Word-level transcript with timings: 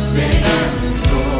부족 0.00 1.37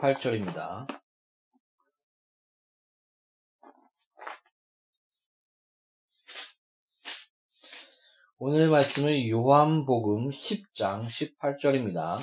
18절입니다. 0.00 0.86
오늘의 8.38 8.70
말씀은 8.70 9.28
요한복음 9.28 10.30
10장 10.30 11.04
18절입니다. 11.04 12.18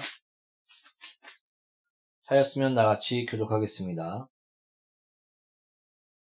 하였으면 2.25 2.73
나같이 2.73 3.25
교독하겠습니다. 3.27 4.27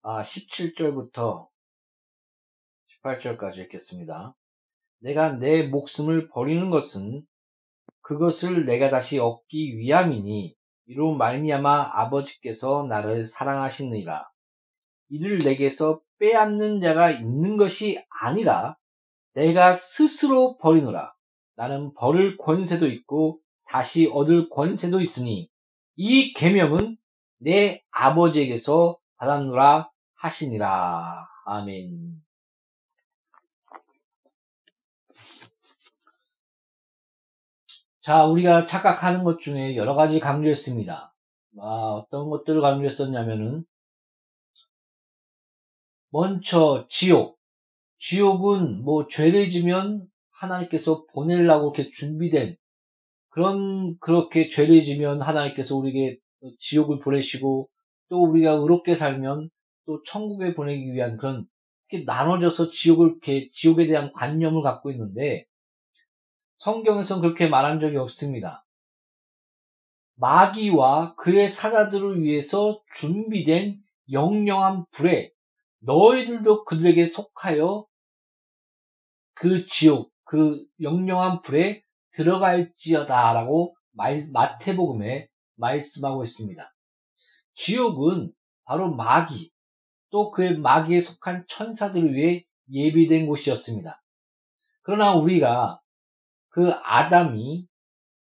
아, 0.03 0.21
17절부터 0.21 1.50
18절까지 3.03 3.57
읽겠습니다. 3.65 4.36
내가 5.00 5.33
내 5.33 5.68
목숨을 5.68 6.30
버리는 6.30 6.69
것은 6.69 7.25
그것을 8.01 8.65
내가 8.65 8.89
다시 8.89 9.19
얻기 9.19 9.77
위함이니 9.77 10.60
이로 10.85 11.15
말미암아 11.15 11.91
아버지께서 11.93 12.85
나를 12.87 13.25
사랑하시느니라. 13.25 14.29
이를 15.09 15.39
내게서 15.39 16.01
빼앗는 16.19 16.79
자가 16.81 17.11
있는 17.11 17.57
것이 17.57 18.03
아니라 18.21 18.77
내가 19.33 19.73
스스로 19.73 20.57
버리노라. 20.57 21.13
나는 21.55 21.93
버릴 21.93 22.37
권세도 22.37 22.87
있고 22.87 23.39
다시 23.67 24.09
얻을 24.11 24.49
권세도 24.49 24.99
있으니 24.99 25.49
이 25.95 26.33
계명은 26.33 26.97
내 27.39 27.83
아버지에게서 27.91 28.97
받았노라 29.17 29.89
하시니라. 30.15 31.27
아멘. 31.45 32.21
자, 38.01 38.25
우리가 38.25 38.65
착각하는 38.65 39.24
것 39.24 39.39
중에 39.39 39.75
여러 39.75 39.94
가지 39.94 40.19
강조했습니다. 40.19 41.13
아, 41.59 41.65
어떤 41.65 42.30
것들을 42.30 42.59
강조했었냐면은, 42.59 43.63
먼저 46.09 46.86
지옥. 46.89 47.39
지옥은 48.00 48.83
뭐 48.83 49.07
죄를 49.07 49.51
지면 49.51 50.07
하나님께서 50.31 51.06
보내려고 51.13 51.74
이렇게 51.75 51.92
준비된 51.92 52.57
그런, 53.30 53.98
그렇게 54.00 54.50
죄를 54.50 54.83
지면 54.83 55.21
하나님께서 55.21 55.77
우리에게 55.77 56.18
지옥을 56.57 57.00
보내시고 57.00 57.69
또 58.09 58.24
우리가 58.24 58.53
의롭게 58.53 58.95
살면 58.95 59.50
또 59.86 60.01
천국에 60.03 60.56
보내기 60.56 60.92
위한 60.94 61.18
그런 61.18 61.45
이렇게 61.89 62.06
나눠져서 62.06 62.71
지옥을 62.71 63.09
이렇게 63.09 63.50
지옥에 63.51 63.86
대한 63.86 64.12
관념을 64.13 64.63
갖고 64.63 64.89
있는데 64.92 65.45
성경에서는 66.61 67.23
그렇게 67.23 67.47
말한 67.47 67.79
적이 67.79 67.97
없습니다. 67.97 68.63
마귀와 70.13 71.15
그의 71.15 71.49
사자들을 71.49 72.21
위해서 72.21 72.83
준비된 72.95 73.81
영영한 74.11 74.85
불에 74.91 75.31
너희들도 75.79 76.65
그들에게 76.65 77.03
속하여 77.07 77.87
그 79.33 79.65
지옥, 79.65 80.13
그 80.23 80.63
영영한 80.79 81.41
불에 81.41 81.81
들어갈지어다 82.11 83.33
라고 83.33 83.75
마태복음에 83.93 85.29
말씀하고 85.55 86.23
있습니다. 86.23 86.71
지옥은 87.55 88.33
바로 88.65 88.93
마귀, 88.93 89.51
또 90.11 90.29
그의 90.29 90.59
마귀에 90.59 91.01
속한 91.01 91.45
천사들을 91.47 92.13
위해 92.13 92.45
예비된 92.69 93.25
곳이었습니다. 93.25 93.99
그러나 94.83 95.15
우리가 95.15 95.80
그 96.51 96.71
아담이 96.83 97.68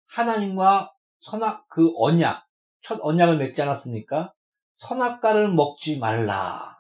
하나님과 0.09 0.93
선악 1.21 1.69
그 1.69 1.93
언약 1.97 2.45
첫 2.83 2.99
언약을 3.03 3.39
맺지 3.39 3.63
않았습니까? 3.63 4.33
선악과를 4.75 5.53
먹지 5.53 5.99
말라. 5.99 6.77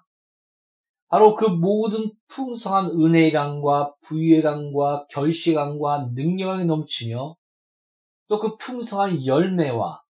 바로 1.08 1.34
그 1.34 1.44
모든 1.46 2.10
풍성한 2.28 2.90
은혜의 2.90 3.32
강과 3.32 3.94
부유의 4.02 4.42
강과 4.42 5.06
결실의 5.10 5.56
강과 5.56 6.08
능력이 6.14 6.64
넘치며 6.64 7.36
또 8.28 8.40
그 8.40 8.56
풍성한 8.56 9.26
열매와 9.26 10.02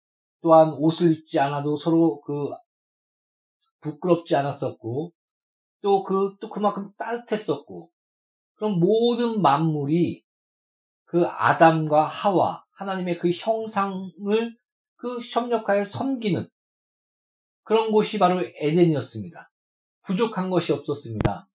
또한 0.42 0.72
옷을 0.74 1.12
입지 1.12 1.40
않아도 1.40 1.76
서로 1.76 2.20
그 2.20 2.50
부끄럽지 3.80 4.36
않았었고 4.36 5.12
또 5.82 6.04
그 6.04 6.36
또 6.40 6.48
그만큼 6.48 6.92
따뜻했었고 6.96 7.90
그런 8.54 8.78
모든 8.78 9.42
만물이 9.42 10.22
그 11.12 11.26
아담과 11.26 12.06
하와 12.06 12.64
하나님의 12.70 13.18
그 13.18 13.28
형상을 13.30 14.56
그 14.96 15.20
협력하여 15.20 15.84
섬기는 15.84 16.48
그런 17.64 17.92
곳이 17.92 18.18
바로 18.18 18.42
에덴이었습니다. 18.42 19.50
부족한 20.04 20.48
것이 20.48 20.72
없었습니다. 20.72 21.50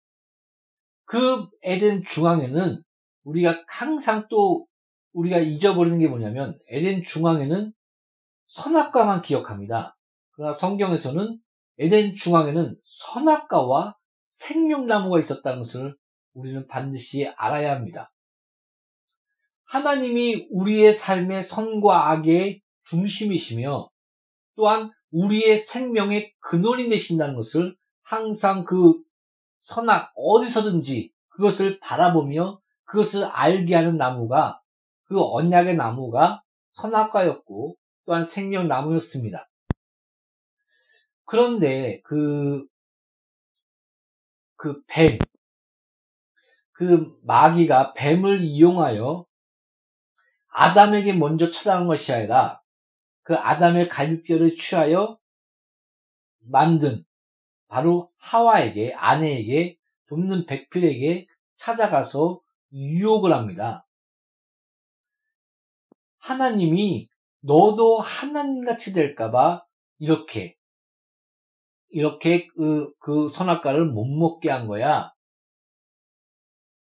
그 1.06 1.50
에덴 1.64 2.04
중앙에는 2.04 2.84
우리가 3.24 3.64
항상 3.68 4.28
또 4.30 4.68
우리가 5.14 5.40
잊어버리는 5.40 5.98
게 5.98 6.08
뭐냐면 6.08 6.56
에덴 6.68 7.02
중앙에는 7.04 7.74
선악과만 8.46 9.24
기억합니다. 9.24 9.98
그러나 10.34 10.54
성경에서는 10.54 11.40
에덴 11.80 12.14
중앙에는 12.14 12.76
선악과와 12.84 13.98
생명나무가 14.22 15.18
있었다는 15.18 15.58
것을 15.58 15.98
우리는 16.36 16.68
반드시 16.68 17.28
알아야 17.38 17.72
합니다. 17.72 18.12
하나님이 19.68 20.48
우리의 20.50 20.94
삶의 20.94 21.44
선과 21.44 22.12
악의 22.12 22.62
중심이시며 22.86 23.90
또한 24.56 24.92
우리의 25.12 25.58
생명의 25.58 26.34
근원이 26.40 26.90
되신다는 26.90 27.36
것을 27.36 27.76
항상 28.02 28.64
그 28.64 29.02
선악 29.60 30.14
어디서든지 30.16 31.12
그것을 31.30 31.80
바라보며 31.80 32.60
그것을 32.86 33.26
알게 33.26 33.76
하는 33.76 33.98
나무가 33.98 34.62
그 35.04 35.22
언약의 35.22 35.76
나무가 35.76 36.42
선악과였고 36.70 37.76
또한 38.06 38.24
생명나무였습니다. 38.24 39.50
그런데 41.26 42.02
그, 42.06 42.66
그 44.56 44.82
뱀, 44.88 45.20
그 46.72 47.20
마귀가 47.24 47.94
뱀을 47.94 48.42
이용하여 48.42 49.27
아담에게 50.60 51.14
먼저 51.14 51.52
찾아온 51.52 51.86
것이 51.86 52.12
아니라 52.12 52.64
그 53.22 53.36
아담의 53.36 53.90
갈비뼈를 53.90 54.56
취하여 54.56 55.20
만든 56.40 57.06
바로 57.68 58.12
하와에게 58.18 58.96
아내에게 58.96 59.78
돕는 60.08 60.48
백필에게 60.48 61.28
찾아가서 61.58 62.42
유혹을 62.74 63.34
합니다. 63.34 63.86
하나님이 66.18 67.08
너도 67.42 68.00
하나님같이 68.00 68.94
될까봐 68.94 69.64
이렇게 70.00 70.58
이렇게 71.90 72.48
그, 72.48 72.92
그 72.98 73.30
선악과를 73.30 73.86
못 73.86 74.06
먹게 74.06 74.50
한 74.50 74.66
거야. 74.66 75.14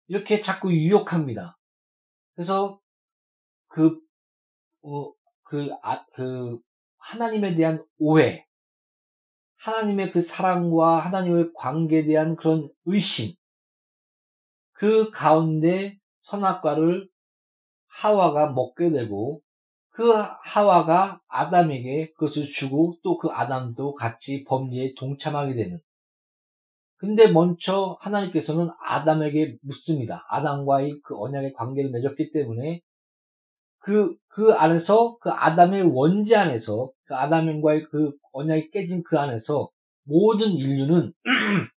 이렇게 0.07 0.41
자꾸 0.41 0.74
유혹합니다. 0.74 1.60
그래서 2.34 2.81
그, 3.67 4.00
어, 4.83 5.12
그, 5.43 5.69
아, 5.83 6.05
그, 6.13 6.59
하나님에 6.97 7.55
대한 7.55 7.83
오해, 8.00 8.45
하나님의 9.57 10.12
그 10.12 10.21
사랑과 10.21 11.00
하나님의 11.00 11.51
관계에 11.55 12.05
대한 12.05 12.36
그런 12.36 12.69
의심, 12.86 13.33
그 14.74 15.09
가운데 15.12 15.97
선악과를 16.19 17.09
하와가 17.88 18.51
먹게 18.51 18.91
되고, 18.91 19.41
그 19.89 20.13
하와가 20.43 21.19
아담에게 21.27 22.12
그것을 22.13 22.43
주고 22.45 23.00
또 23.03 23.17
그 23.17 23.29
아담도 23.29 23.95
같이 23.95 24.43
범죄에 24.43 24.93
동참하게 24.95 25.55
되는. 25.55 25.79
근데 26.97 27.31
먼저 27.31 27.97
하나님께서는 28.01 28.69
아담에게 28.79 29.57
묻습니다. 29.62 30.24
아담과의 30.29 31.00
그 31.03 31.15
언약의 31.19 31.53
관계를 31.53 31.91
맺었기 31.91 32.31
때문에 32.31 32.81
그, 33.88 34.17
그 34.27 34.53
안에서, 34.53 35.17
그 35.20 35.29
아담의 35.29 35.84
원죄 35.84 36.36
안에서, 36.36 36.91
그 37.06 37.15
아담과의 37.15 37.86
그 37.86 38.12
언약이 38.34 38.72
깨진 38.72 39.01
그 39.01 39.17
안에서 39.17 39.70
모든 40.03 40.51
인류는 40.51 41.13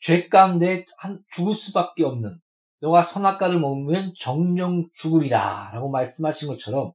죄 0.00 0.28
가운데 0.28 0.84
한 0.98 1.22
죽을 1.30 1.54
수밖에 1.54 2.02
없는 2.02 2.40
너가 2.80 3.02
선악과를 3.02 3.60
먹으면 3.60 4.14
정령 4.18 4.88
죽으리라 4.92 5.70
라고 5.72 5.88
말씀하신 5.90 6.48
것처럼 6.48 6.90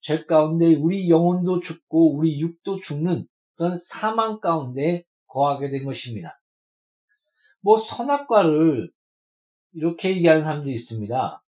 죄 0.00 0.26
가운데 0.26 0.74
우리 0.74 1.08
영혼도 1.08 1.60
죽고 1.60 2.18
우리 2.18 2.38
육도 2.38 2.80
죽는 2.80 3.26
그런 3.54 3.78
사망 3.78 4.40
가운데 4.40 5.04
거하게 5.26 5.70
된 5.70 5.86
것입니다. 5.86 6.38
뭐 7.62 7.78
선악과를 7.78 8.90
이렇게 9.72 10.10
얘기하는 10.10 10.42
사람도 10.42 10.68
있습니다. 10.68 11.42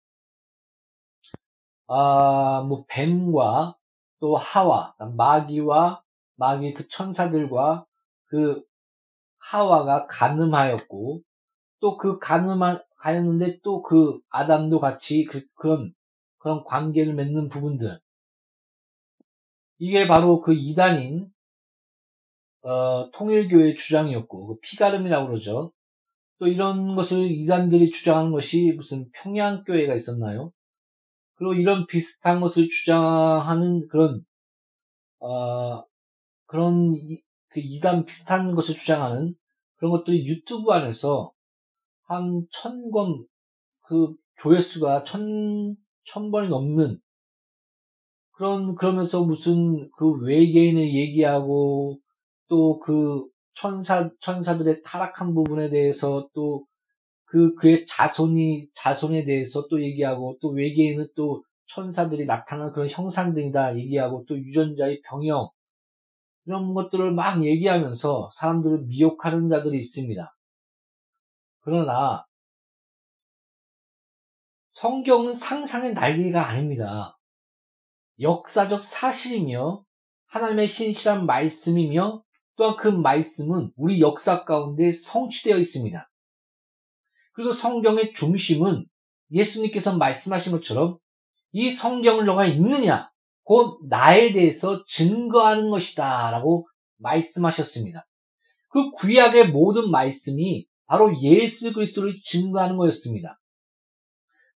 아, 1.88 2.64
뭐, 2.68 2.84
뱀과 2.88 3.76
또 4.20 4.36
하와, 4.36 4.94
마귀와 5.16 6.02
마귀 6.36 6.74
그 6.74 6.88
천사들과 6.88 7.86
그 8.26 8.62
하와가 9.38 10.06
가늠하였고, 10.08 11.22
또 11.80 11.96
그 11.98 12.18
가늠하였는데 12.18 13.60
또 13.62 13.82
그 13.82 14.18
아담도 14.30 14.80
같이 14.80 15.24
그, 15.24 15.46
그런, 15.54 15.92
그런 16.38 16.64
관계를 16.64 17.14
맺는 17.14 17.48
부분들. 17.48 18.00
이게 19.78 20.06
바로 20.08 20.40
그 20.40 20.54
이단인, 20.54 21.30
어, 22.62 23.10
통일교의 23.12 23.76
주장이었고, 23.76 24.48
그 24.48 24.58
피가름이라고 24.60 25.28
그러죠. 25.28 25.72
또 26.38 26.46
이런 26.48 26.96
것을 26.96 27.30
이단들이 27.30 27.90
주장하는 27.90 28.32
것이 28.32 28.72
무슨 28.76 29.10
평양교회가 29.12 29.94
있었나요? 29.94 30.52
그리고 31.36 31.54
이런 31.54 31.86
비슷한 31.86 32.40
것을 32.40 32.68
주장하는 32.68 33.88
그런, 33.88 34.24
어, 35.20 35.82
그런 36.46 36.92
이, 36.94 37.22
그 37.48 37.60
이단 37.60 38.04
비슷한 38.06 38.54
것을 38.54 38.74
주장하는 38.74 39.34
그런 39.76 39.90
것들이 39.92 40.26
유튜브 40.26 40.72
안에서 40.72 41.32
한 42.04 42.46
천 42.52 42.90
권, 42.90 43.26
그 43.82 44.14
조회수가 44.38 45.04
천, 45.04 45.76
천 46.04 46.30
번이 46.30 46.48
넘는 46.48 47.00
그런, 48.32 48.74
그러면서 48.74 49.24
무슨 49.24 49.90
그 49.96 50.12
외계인을 50.22 50.94
얘기하고 50.94 51.98
또 52.48 52.78
그 52.80 53.26
천사, 53.54 54.10
천사들의 54.20 54.82
타락한 54.84 55.34
부분에 55.34 55.70
대해서 55.70 56.28
또 56.34 56.66
그, 57.26 57.54
그의 57.54 57.84
자손이, 57.86 58.68
자손에 58.74 59.24
대해서 59.24 59.66
또 59.68 59.82
얘기하고 59.82 60.38
또 60.40 60.50
외계인은 60.50 61.08
또 61.16 61.44
천사들이 61.66 62.26
나타나는 62.26 62.72
그런 62.72 62.88
형상들이다 62.88 63.76
얘기하고 63.76 64.24
또 64.28 64.38
유전자의 64.38 65.02
병영, 65.02 65.48
이런 66.46 66.74
것들을 66.74 67.12
막 67.12 67.44
얘기하면서 67.44 68.30
사람들을 68.32 68.84
미혹하는 68.86 69.48
자들이 69.48 69.76
있습니다. 69.78 70.36
그러나 71.60 72.24
성경은 74.70 75.34
상상의 75.34 75.94
날개가 75.94 76.46
아닙니다. 76.46 77.18
역사적 78.20 78.84
사실이며 78.84 79.84
하나님의 80.26 80.68
신실한 80.68 81.26
말씀이며 81.26 82.22
또한 82.56 82.76
그 82.76 82.88
말씀은 82.88 83.72
우리 83.76 84.00
역사 84.00 84.44
가운데 84.44 84.92
성취되어 84.92 85.58
있습니다. 85.58 86.08
그리고 87.36 87.52
성경의 87.52 88.14
중심은 88.14 88.86
예수님께서 89.30 89.98
말씀하신 89.98 90.52
것처럼 90.52 90.96
이 91.52 91.70
성경을 91.70 92.24
너가 92.24 92.46
읽느냐 92.46 93.10
곧 93.42 93.78
나에 93.90 94.32
대해서 94.32 94.82
증거하는 94.86 95.68
것이다 95.68 96.30
라고 96.30 96.66
말씀하셨습니다. 96.96 98.08
그 98.70 98.90
구약의 98.90 99.50
모든 99.50 99.90
말씀이 99.90 100.66
바로 100.86 101.12
예수 101.20 101.74
그리스도를 101.74 102.16
증거하는 102.24 102.78
거였습니다. 102.78 103.38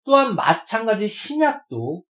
또한 0.05 0.37
마찬가지 0.37 1.09
신약도 1.09 2.05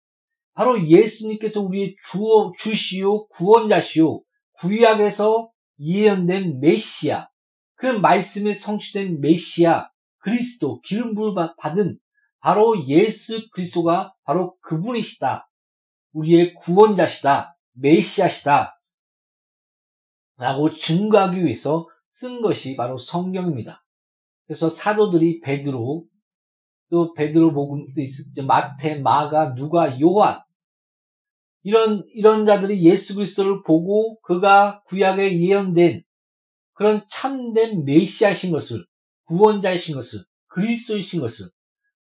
바로 0.54 0.82
예수님께서 0.82 1.60
우리의 1.60 1.94
주어, 2.10 2.52
주시오, 2.58 3.26
구원자시오, 3.28 4.22
구약에서 4.54 5.50
예언된 5.78 6.60
메시아, 6.60 7.28
그 7.74 7.86
말씀에 7.86 8.54
성취된 8.54 9.20
메시아, 9.20 9.90
그리스도, 10.24 10.80
기름 10.80 11.14
부을 11.14 11.34
받은 11.58 11.98
바로 12.40 12.82
예수 12.86 13.50
그리스도가 13.50 14.14
바로 14.24 14.56
그분이시다. 14.60 15.50
우리의 16.12 16.54
구원자시다, 16.54 17.54
메시아시다, 17.72 18.80
라고 20.38 20.74
증거하기 20.74 21.44
위해서 21.44 21.86
쓴 22.08 22.40
것이 22.40 22.74
바로 22.74 22.96
성경입니다. 22.96 23.84
그래서 24.46 24.70
사도들이 24.70 25.40
베드로, 25.40 26.06
또 26.90 27.12
베드로 27.12 27.52
복음도 27.52 28.00
있었죠. 28.00 28.46
마태, 28.46 29.00
마가, 29.00 29.54
누가, 29.54 30.00
요한 30.00 30.40
이런 31.62 32.02
이런 32.14 32.46
자들이 32.46 32.82
예수 32.84 33.14
그리스도를 33.14 33.62
보고 33.62 34.20
그가 34.20 34.82
구약에 34.84 35.40
예언된 35.40 36.02
그런 36.72 37.04
참된 37.10 37.84
메시아신 37.84 38.52
것을 38.52 38.84
구원자이신 39.26 39.94
것을 39.94 40.20
그리스도이신 40.48 41.20
것을 41.20 41.46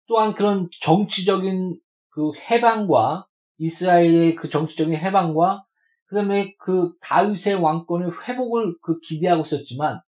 또한 0.06 0.34
그런 0.34 0.68
정치적인 0.80 1.78
그 2.10 2.32
해방과 2.34 3.26
이스라엘의 3.58 4.34
그 4.34 4.48
정치적인 4.48 4.96
해방과 4.96 5.64
그다음에 6.06 6.54
그 6.58 6.92
다윗의 7.00 7.54
왕권의 7.54 8.10
회복을 8.22 8.76
그 8.82 9.00
기대하고 9.00 9.42
있었지만 9.42 10.00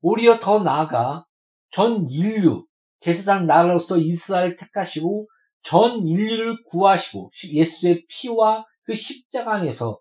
오히려 0.00 0.40
더 0.40 0.62
나아가 0.62 1.26
전 1.70 2.08
인류 2.08 2.66
제사장 3.00 3.46
나라로서 3.46 3.98
이스라엘 3.98 4.56
택하시고 4.56 5.28
전 5.62 6.06
인류를 6.06 6.64
구하시고 6.64 7.30
예수의 7.52 8.06
피와 8.08 8.64
그 8.82 8.94
십자가 8.94 9.54
안에서 9.54 10.00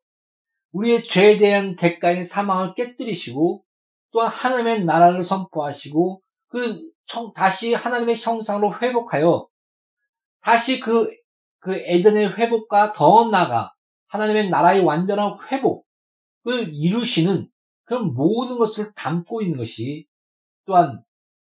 우리의 0.72 1.04
죄에 1.04 1.38
대한 1.38 1.76
대가인 1.76 2.24
사망을 2.24 2.74
깨뜨리시고 2.76 3.63
또한 4.14 4.30
하나님의 4.30 4.86
나라를 4.86 5.22
선포하시고 5.22 6.22
그 6.48 6.90
다시 7.36 7.74
하나님의 7.74 8.16
형상으로 8.16 8.80
회복하여 8.80 9.48
다시 10.42 10.80
그 10.80 11.24
그 11.64 11.74
에덴의 11.74 12.34
회복과 12.38 12.92
더 12.92 13.30
나아가 13.30 13.74
하나님의 14.08 14.50
나라의 14.50 14.82
완전한 14.82 15.38
회복을 15.50 16.74
이루시는 16.74 17.50
그런 17.86 18.14
모든 18.14 18.58
것을 18.58 18.94
담고 18.94 19.42
있는 19.42 19.58
것이 19.58 20.06
또한 20.66 21.02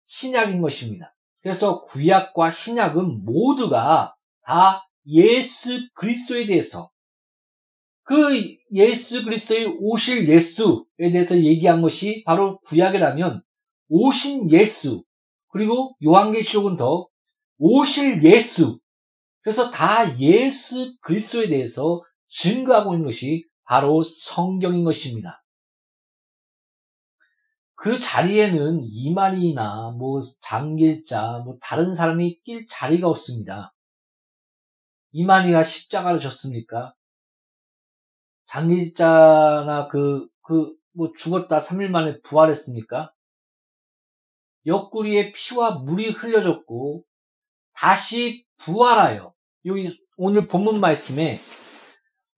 신약인 0.04 0.62
것입니다. 0.62 1.16
그래서 1.42 1.82
구약과 1.84 2.52
신약은 2.52 3.24
모두가 3.24 4.16
다 4.44 4.86
예수 5.08 5.88
그리스도에 5.94 6.46
대해서 6.46 6.91
그 8.12 8.58
예수 8.74 9.24
그리스도의 9.24 9.78
오실 9.80 10.28
예수에 10.28 11.14
대해서 11.14 11.42
얘기한 11.42 11.82
것이 11.82 12.24
바로 12.26 12.60
구약이라면 12.60 13.42
오신 13.88 14.52
예수 14.52 15.06
그리고 15.48 15.96
요한계시록은 16.04 16.76
더 16.76 17.08
오실 17.58 18.22
예수 18.26 18.82
그래서 19.40 19.72
다 19.72 20.20
예수 20.20 20.94
그리스도에 21.00 21.48
대해서 21.48 22.02
증거하고 22.28 22.96
있는 22.96 23.06
것이 23.06 23.46
바로 23.64 24.04
성경인 24.04 24.84
것입니다. 24.84 25.42
그 27.76 27.98
자리에는 27.98 28.82
이만희나 28.84 29.96
뭐 29.98 30.20
장길자 30.42 31.44
뭐 31.46 31.58
다른 31.62 31.96
사람이 31.96 32.42
낄 32.44 32.68
자리가 32.68 33.08
없습니다. 33.08 33.74
이만희가 35.14 35.64
십자가를 35.64 36.20
졌습니까? 36.20 36.94
장길자나 38.52 39.88
그 39.88 40.28
그 40.42 40.82
뭐 40.94 41.12
죽었다 41.18 41.60
3일 41.60 41.88
만에 41.90 42.20
부활했습니까? 42.22 43.14
옆구리에 44.66 45.32
피와 45.32 45.80
물이 45.80 46.12
흘려졌고 46.12 47.04
다시 47.74 48.46
부활하여 48.58 49.34
여기 49.66 49.90
오늘 50.18 50.48
본문 50.48 50.80
말씀에 50.80 51.40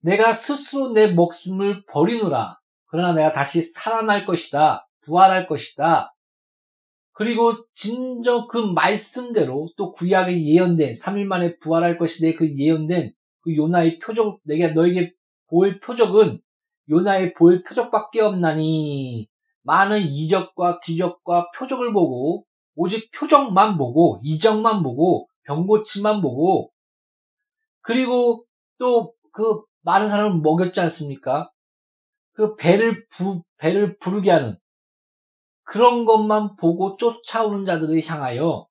내가 0.01 0.33
스스로 0.33 0.91
내 0.91 1.07
목숨을 1.07 1.85
버리노라. 1.85 2.59
그러나 2.85 3.13
내가 3.13 3.33
다시 3.33 3.61
살아날 3.61 4.25
것이다. 4.25 4.87
부활할 5.01 5.47
것이다. 5.47 6.13
그리고 7.13 7.65
진정 7.73 8.47
그 8.47 8.57
말씀대로 8.57 9.69
또 9.77 9.91
구약에 9.91 10.45
예언된 10.45 10.93
3일 10.93 11.25
만에 11.25 11.57
부활할 11.57 11.97
것이다. 11.97 12.37
그 12.37 12.55
예언된 12.57 13.11
그 13.41 13.55
요나의 13.55 13.99
표적 13.99 14.39
내가 14.43 14.73
너에게 14.73 15.13
보일 15.53 15.79
표적은 15.79 16.41
요나의 16.89 17.35
보일 17.35 17.61
표적밖에 17.63 18.21
없나니 18.21 19.27
많은 19.61 19.99
이적과 20.01 20.79
기적과 20.79 21.51
표적을 21.51 21.93
보고 21.93 22.43
오직 22.73 23.11
표적만 23.11 23.77
보고 23.77 24.19
이적만 24.23 24.81
보고 24.81 25.29
병고침만 25.43 26.21
보고 26.21 26.71
그리고 27.81 28.45
또 28.79 29.13
그 29.33 29.63
많은 29.81 30.09
사람을 30.09 30.41
먹였지 30.41 30.79
않습니까? 30.79 31.51
그 32.33 32.55
배를 32.55 33.07
부, 33.07 33.43
배를 33.57 33.97
부르게 33.97 34.29
하는 34.29 34.55
그런 35.63 36.05
것만 36.05 36.55
보고 36.55 36.95
쫓아오는 36.97 37.65
자들을 37.65 37.99
향하여 38.05 38.67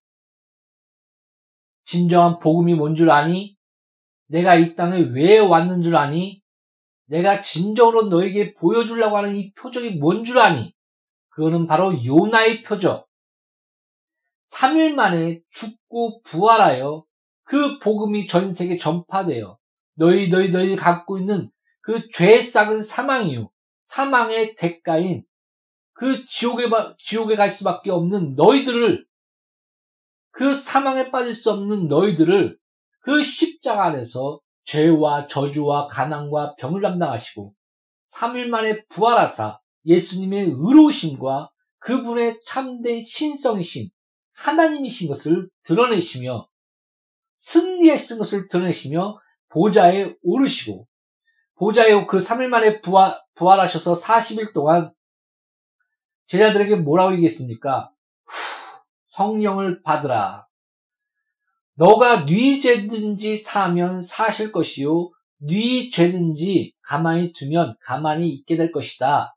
진정한 1.84 2.38
복음이 2.38 2.74
뭔 2.74 2.94
줄 2.94 3.10
아니? 3.10 3.56
내가 4.26 4.54
이 4.54 4.76
땅에 4.76 5.00
왜 5.00 5.38
왔는 5.38 5.82
줄 5.82 5.96
아니? 5.96 6.41
내가 7.06 7.40
진정으로 7.40 8.08
너에게 8.08 8.54
보여주려고 8.54 9.16
하는 9.16 9.34
이 9.36 9.52
표적이 9.52 9.96
뭔 9.96 10.24
줄 10.24 10.38
아니? 10.38 10.74
그거는 11.30 11.66
바로 11.66 12.04
요나의 12.04 12.62
표적. 12.62 13.08
3일 14.50 14.92
만에 14.94 15.40
죽고 15.50 16.22
부활하여 16.22 17.04
그 17.44 17.78
복음이 17.78 18.26
전 18.26 18.54
세계 18.54 18.76
전파돼요. 18.76 19.58
너희 19.94 20.28
너희 20.28 20.50
너희 20.50 20.76
갖고 20.76 21.18
있는 21.18 21.50
그죄 21.80 22.42
싹은 22.42 22.82
사망이요. 22.82 23.50
사망의 23.84 24.56
대가인 24.56 25.24
그 25.94 26.24
지옥에 26.26 26.66
지옥에 26.98 27.36
갈 27.36 27.50
수밖에 27.50 27.90
없는 27.90 28.34
너희들을 28.34 29.06
그 30.30 30.54
사망에 30.54 31.10
빠질 31.10 31.34
수 31.34 31.50
없는 31.50 31.88
너희들을 31.88 32.58
그 33.00 33.22
십자가 33.22 33.86
안에서 33.86 34.40
죄와 34.64 35.26
저주와 35.26 35.88
가난과 35.88 36.56
병을 36.56 36.80
담당하시고 36.80 37.54
3일 38.14 38.48
만에 38.48 38.84
부활하사 38.88 39.58
예수님의 39.84 40.54
의로우심과 40.56 41.50
그분의 41.78 42.38
참된 42.46 43.02
신성이신 43.02 43.90
하나님이신 44.34 45.08
것을 45.08 45.48
드러내시며 45.64 46.48
승리하신 47.36 48.18
것을 48.18 48.48
드러내시며 48.48 49.18
보좌에 49.48 50.14
오르시고 50.22 50.86
보좌에 51.56 52.06
그 52.06 52.18
3일 52.18 52.48
만에 52.48 52.80
부활, 52.80 53.20
부활하셔서 53.34 53.94
40일 53.94 54.52
동안 54.52 54.92
제자들에게 56.26 56.76
뭐라고 56.76 57.12
얘기했습니까? 57.14 57.92
성령을 59.08 59.82
받으라. 59.82 60.46
너가 61.74 62.26
네 62.26 62.60
죄든지 62.60 63.38
사면 63.38 64.02
사실 64.02 64.52
것이요 64.52 65.10
네 65.38 65.88
죄든지 65.90 66.74
가만히 66.82 67.32
두면 67.32 67.76
가만히 67.80 68.30
있게 68.30 68.56
될 68.56 68.70
것이다. 68.70 69.34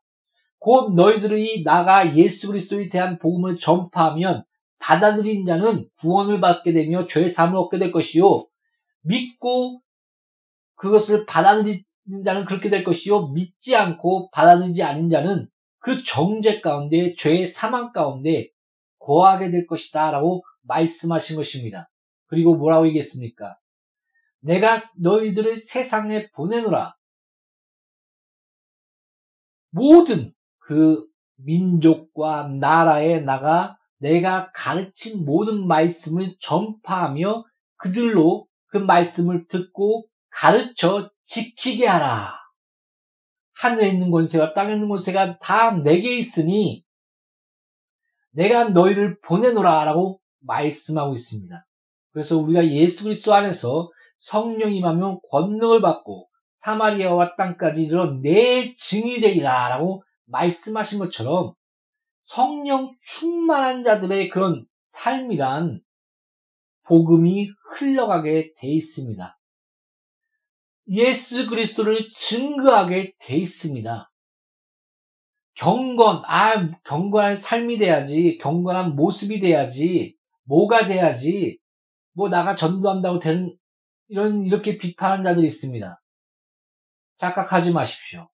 곧 0.58 0.94
너희들이 0.94 1.64
나가 1.64 2.14
예수 2.16 2.48
그리스도에 2.48 2.88
대한 2.88 3.18
복음을 3.18 3.56
전파하면 3.56 4.44
받아들인 4.78 5.46
자는 5.46 5.88
구원을 5.98 6.40
받게 6.40 6.72
되며 6.72 7.06
죄 7.06 7.28
사함을 7.28 7.58
얻게 7.58 7.78
될 7.78 7.90
것이요 7.90 8.46
믿고 9.02 9.80
그것을 10.74 11.24
받아들이는 11.24 11.84
자는 12.24 12.44
그렇게 12.44 12.68
될 12.68 12.84
것이요 12.84 13.28
믿지 13.28 13.74
않고 13.74 14.30
받아들이지 14.30 14.82
않은 14.82 15.08
자는 15.08 15.48
그 15.78 16.02
정죄 16.04 16.60
가운데 16.60 17.14
죄의 17.14 17.46
사망 17.46 17.92
가운데 17.92 18.48
거하게 18.98 19.50
될 19.50 19.66
것이다라고 19.66 20.44
말씀하신 20.62 21.36
것입니다. 21.36 21.88
그리고 22.26 22.56
뭐라고 22.56 22.86
얘기했습니까? 22.88 23.58
내가 24.40 24.78
너희들을 25.00 25.56
세상에 25.56 26.30
보내노라. 26.32 26.96
모든 29.70 30.32
그 30.58 31.06
민족과 31.36 32.48
나라에 32.48 33.20
나가 33.20 33.78
내가 33.98 34.50
가르친 34.52 35.24
모든 35.24 35.66
말씀을 35.66 36.36
전파하며 36.40 37.44
그들로 37.76 38.46
그 38.66 38.78
말씀을 38.78 39.46
듣고 39.48 40.08
가르쳐 40.30 41.10
지키게 41.24 41.86
하라. 41.86 42.34
하늘에 43.54 43.88
있는 43.88 44.10
권세와 44.10 44.54
땅에 44.54 44.74
있는 44.74 44.88
권세가 44.88 45.38
다 45.38 45.70
내게 45.72 46.18
있으니 46.18 46.84
내가 48.30 48.68
너희를 48.68 49.18
보내노라 49.20 49.84
라고 49.84 50.20
말씀하고 50.40 51.14
있습니다. 51.14 51.66
그래서 52.16 52.38
우리가 52.38 52.66
예수 52.68 53.04
그리스도 53.04 53.34
안에서 53.34 53.90
성령이 54.16 54.78
임하면 54.78 55.20
권능을 55.30 55.82
받고 55.82 56.30
사마리아와 56.54 57.36
땅까지 57.36 57.84
이르러 57.84 58.10
내 58.22 58.74
증이 58.74 59.20
되리라 59.20 59.68
라고 59.68 60.02
말씀하신 60.24 60.98
것처럼 60.98 61.52
성령 62.22 62.96
충만한 63.02 63.84
자들의 63.84 64.30
그런 64.30 64.64
삶이란 64.86 65.82
복음이 66.84 67.50
흘러가게 67.76 68.54
돼 68.56 68.66
있습니다. 68.66 69.38
예수 70.92 71.46
그리스도를 71.46 72.08
증거하게 72.08 73.12
돼 73.20 73.36
있습니다. 73.36 74.10
경건, 75.52 76.22
아, 76.24 76.70
경건한 76.82 77.36
삶이 77.36 77.76
돼야지, 77.76 78.38
경건한 78.40 78.96
모습이 78.96 79.40
돼야지, 79.40 80.16
뭐가 80.44 80.86
돼야지, 80.86 81.58
뭐 82.16 82.28
나가 82.30 82.56
전도한다고 82.56 83.18
되는, 83.18 83.56
이런, 84.08 84.42
이렇게 84.42 84.78
비판하는 84.78 85.22
자들이 85.22 85.46
있습니다. 85.46 86.02
착각하지 87.18 87.72
마십시오. 87.72 88.28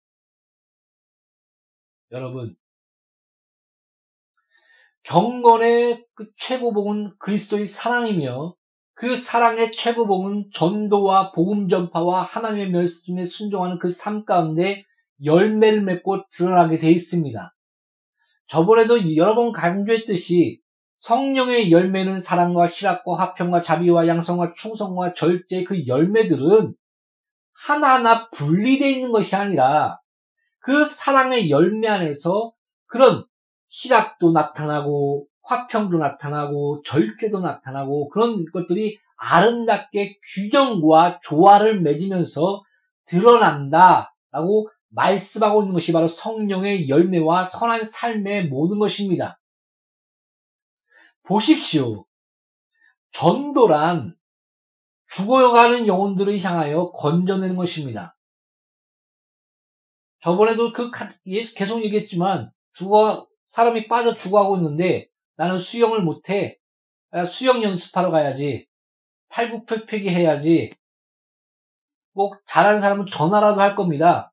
여러분, 2.11 2.57
경건의 5.05 6.07
그 6.15 6.31
최고봉은 6.37 7.19
그리스도의 7.19 7.67
사랑이며 7.67 8.55
그 8.95 9.15
사랑의 9.15 9.73
최고봉은 9.73 10.51
전도와 10.53 11.31
복음 11.33 11.69
전파와 11.69 12.23
하나님의 12.23 12.73
말씀에 12.73 13.25
순종하는 13.25 13.79
그 13.79 13.89
삶 13.97 14.25
가운데 14.25 14.85
열매를 15.25 15.83
맺고 15.83 16.25
드러나게 16.31 16.79
되어 16.79 16.91
있습니다. 16.91 17.55
저번에도 18.49 19.17
여러 19.17 19.35
번 19.35 19.53
강조했듯이 19.53 20.61
성령의 20.99 21.71
열매는 21.71 22.19
사랑과 22.19 22.69
희락과 22.69 23.15
화평과 23.15 23.63
자비와 23.63 24.09
양성과 24.09 24.55
충성과 24.57 25.15
절제 25.15 25.63
그 25.63 25.87
열매들은 25.87 26.75
하나하나 27.53 28.29
분리되어 28.31 28.89
있는 28.89 29.13
것이 29.13 29.37
아니라 29.37 30.01
그 30.59 30.85
사랑의 30.85 31.51
열매 31.51 31.87
안에서 31.87 32.53
그런 32.87 33.25
희락도 33.69 34.33
나타나고 34.33 35.27
화평도 35.43 35.99
나타나고 35.99 36.83
절제도 36.85 37.41
나타나고 37.41 38.09
그런 38.09 38.45
것들이 38.53 38.99
아름답게 39.19 40.19
균형과 40.35 41.21
조화를 41.23 41.81
맺으면서 41.81 42.65
드러난다라고 43.07 44.69
말씀하고 44.89 45.63
있는 45.63 45.75
것이 45.75 45.93
바로 45.93 46.09
성령의 46.09 46.89
열매와 46.89 47.45
선한 47.45 47.85
삶의 47.85 48.49
모든 48.49 48.81
것입니다. 48.81 49.39
보십시오. 51.29 52.07
전도란 53.13 54.17
죽어가는 55.09 55.87
영혼들을 55.87 56.41
향하여 56.41 56.91
건져내는 56.93 57.55
것입니다. 57.57 58.17
저번에도 60.21 60.73
그 60.73 60.91
계속 61.55 61.85
얘기했지만 61.85 62.51
죽어 62.73 63.29
사람이 63.45 63.89
빠져 63.89 64.15
죽어가고 64.15 64.57
있는데 64.57 65.09
나는 65.37 65.59
수영을 65.59 66.03
못해. 66.03 66.59
수영 67.27 67.63
연습하러 67.63 68.11
가야지. 68.11 68.67
팔굽혀펴기 69.29 70.09
해야지. 70.09 70.73
뭐 72.13 72.33
잘하는 72.47 72.81
사람은 72.81 73.07
전화라도 73.07 73.61
할 73.61 73.77
겁니다. 73.77 74.33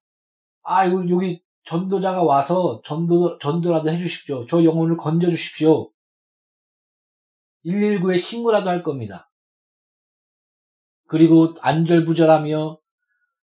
아, 0.64 0.86
이거 0.86 1.08
여기 1.10 1.44
전도자가 1.66 2.24
와서 2.24 2.82
전도, 2.86 3.38
전도라도 3.40 3.90
해주십시오. 3.90 4.48
저 4.48 4.64
영혼을 4.64 4.98
건져 4.98 5.30
주십시오. 5.30 5.92
119에 7.66 8.20
신고라도 8.20 8.70
할 8.70 8.84
겁니다. 8.84 9.32
그리고 11.08 11.54
안절부절하며 11.62 12.80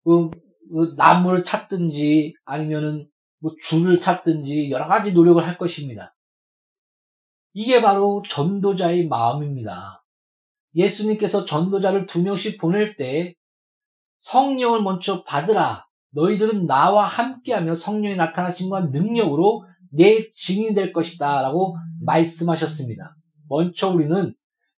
그, 0.03 0.29
그 0.29 0.93
나무를 0.97 1.43
찾든지 1.43 2.35
아니면은 2.45 3.09
뭐 3.39 3.51
줄을 3.61 3.99
찾든지 3.99 4.71
여러 4.71 4.87
가지 4.87 5.13
노력을 5.13 5.45
할 5.45 5.57
것입니다. 5.57 6.15
이게 7.53 7.81
바로 7.81 8.23
전도자의 8.27 9.07
마음입니다. 9.07 10.03
예수님께서 10.75 11.45
전도자를 11.45 12.07
두 12.07 12.23
명씩 12.23 12.59
보낼 12.59 12.95
때 12.97 13.35
성령을 14.19 14.81
먼저 14.81 15.23
받으라. 15.23 15.85
너희들은 16.11 16.65
나와 16.65 17.05
함께하며 17.05 17.75
성령이 17.75 18.15
나타나신 18.15 18.69
과 18.69 18.81
능력으로 18.81 19.65
내 19.91 20.31
증인이 20.33 20.73
될 20.73 20.93
것이다. 20.93 21.41
라고 21.41 21.75
말씀하셨습니다. 22.01 23.15
먼저 23.53 23.89
우리는 23.89 24.33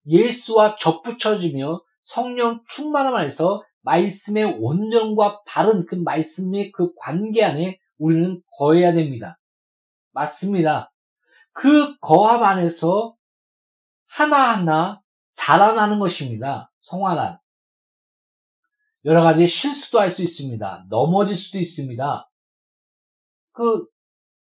예수와 0.08 0.78
접붙여지며 0.78 1.80
성령 2.02 2.64
충만함 2.68 3.14
안에서 3.14 3.64
말씀의 3.82 4.58
온전과 4.60 5.44
바른 5.46 5.86
그 5.86 5.94
말씀의 5.94 6.72
그 6.72 6.96
관계 6.96 7.44
안에 7.44 7.80
우리는 8.00 8.42
거해야 8.58 8.94
됩니다. 8.94 9.40
맞습니다. 10.12 10.92
그 11.52 11.96
거함 12.00 12.44
안에서 12.44 13.16
하나하나 14.08 15.04
자라나는 15.36 16.00
것입니다. 16.00 16.72
성화란. 16.80 17.38
여러 19.06 19.22
가지 19.22 19.46
실수도 19.46 20.00
할 20.00 20.10
수 20.10 20.24
있습니다. 20.24 20.88
넘어질 20.90 21.36
수도 21.36 21.60
있습니다. 21.60 22.32
그, 23.52 23.86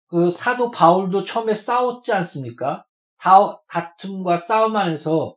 그 0.06 0.30
사도 0.30 0.70
바울도 0.70 1.24
처음에 1.24 1.52
싸웠지 1.52 2.14
않습니까? 2.14 2.86
다, 3.26 3.60
다툼과 3.66 4.36
싸움 4.36 4.76
안에서 4.76 5.34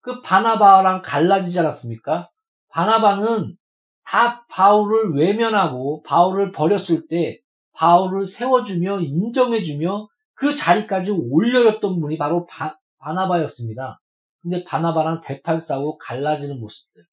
그 0.00 0.22
바나바랑 0.22 1.02
갈라지지 1.02 1.58
않았습니까? 1.58 2.30
바나바는 2.68 3.56
다 4.04 4.46
바울을 4.46 5.14
외면하고 5.14 6.04
바울을 6.04 6.52
버렸을 6.52 7.08
때 7.08 7.40
바울을 7.72 8.26
세워주며 8.26 9.00
인정해주며 9.00 10.08
그 10.34 10.54
자리까지 10.54 11.10
올려줬던 11.10 12.00
분이 12.00 12.16
바로 12.16 12.46
바, 12.46 12.78
바나바였습니다. 12.98 14.00
근데 14.40 14.62
바나바랑 14.62 15.20
대판 15.24 15.58
싸우고 15.58 15.98
갈라지는 15.98 16.60
모습들. 16.60 17.04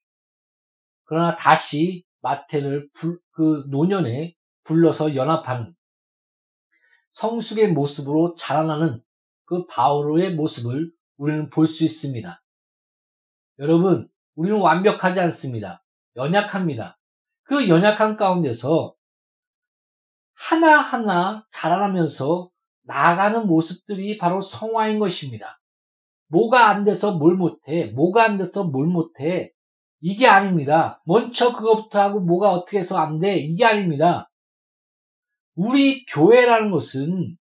그러나 1.06 1.36
다시 1.38 2.04
마태를 2.22 2.88
불, 2.94 3.18
그 3.32 3.64
노년에 3.72 4.36
불러서 4.64 5.16
연합하는 5.16 5.74
성숙의 7.10 7.72
모습으로 7.72 8.36
자라나는 8.36 9.02
그 9.50 9.66
바오로의 9.66 10.36
모습을 10.36 10.92
우리는 11.18 11.50
볼 11.50 11.66
수 11.66 11.84
있습니다. 11.84 12.40
여러분, 13.58 14.08
우리는 14.36 14.62
완벽하지 14.62 15.20
않습니다. 15.22 15.84
연약합니다. 16.16 17.00
그 17.44 17.68
연약한 17.68 18.16
가운데서 18.16 18.94
하나하나 20.36 21.48
자라나면서 21.52 22.52
나아가는 22.84 23.48
모습들이 23.48 24.20
바로 24.20 24.40
성화인 24.40 25.00
것입니다. 25.00 25.60
뭐가 26.28 26.70
안 26.70 26.86
돼서 26.86 27.18
뭘 27.18 27.36
못해, 27.36 27.88
뭐가 27.96 28.26
안 28.26 28.38
돼서 28.38 28.64
뭘 28.66 28.86
못해, 28.86 29.52
이게 30.00 30.28
아닙니다. 30.28 31.02
먼저 31.06 31.54
그것부터 31.56 32.00
하고 32.00 32.22
뭐가 32.22 32.52
어떻게 32.52 32.78
해서 32.78 33.00
안 33.00 33.20
돼, 33.20 33.38
이게 33.38 33.66
아닙니다. 33.66 34.30
우리 35.56 36.06
교회라는 36.06 36.70
것은 36.70 37.39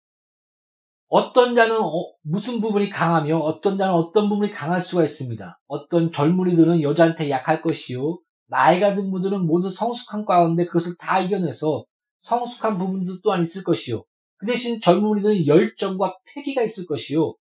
어떤 1.14 1.56
자는 1.56 1.76
어, 1.76 2.14
무슨 2.22 2.62
부분이 2.62 2.90
강하며 2.90 3.38
어떤 3.38 3.78
자는 3.78 3.94
어떤 3.94 4.30
부분이 4.30 4.50
강할 4.50 4.80
수가 4.80 5.04
있습니다. 5.04 5.60
어떤 5.68 6.10
젊은이들은 6.10 6.82
여자한테 6.82 7.30
약할 7.30 7.62
것이요. 7.62 8.22
나이가 8.48 8.96
든 8.96 9.12
분들은 9.12 9.46
모두 9.46 9.70
성숙한 9.70 10.24
가운데 10.24 10.66
그것을 10.66 10.96
다 10.98 11.20
이겨내서 11.20 11.84
성숙한 12.20 12.78
부분도 12.78 13.20
또한 13.20 13.42
있을 13.42 13.66
것이요. 13.66 14.06
그 14.38 14.46
대신 14.46 14.80
젊은이들은 14.80 15.48
열정과 15.48 16.18
패기가 16.34 16.64
있을 16.64 16.86
것이요. 16.86 17.36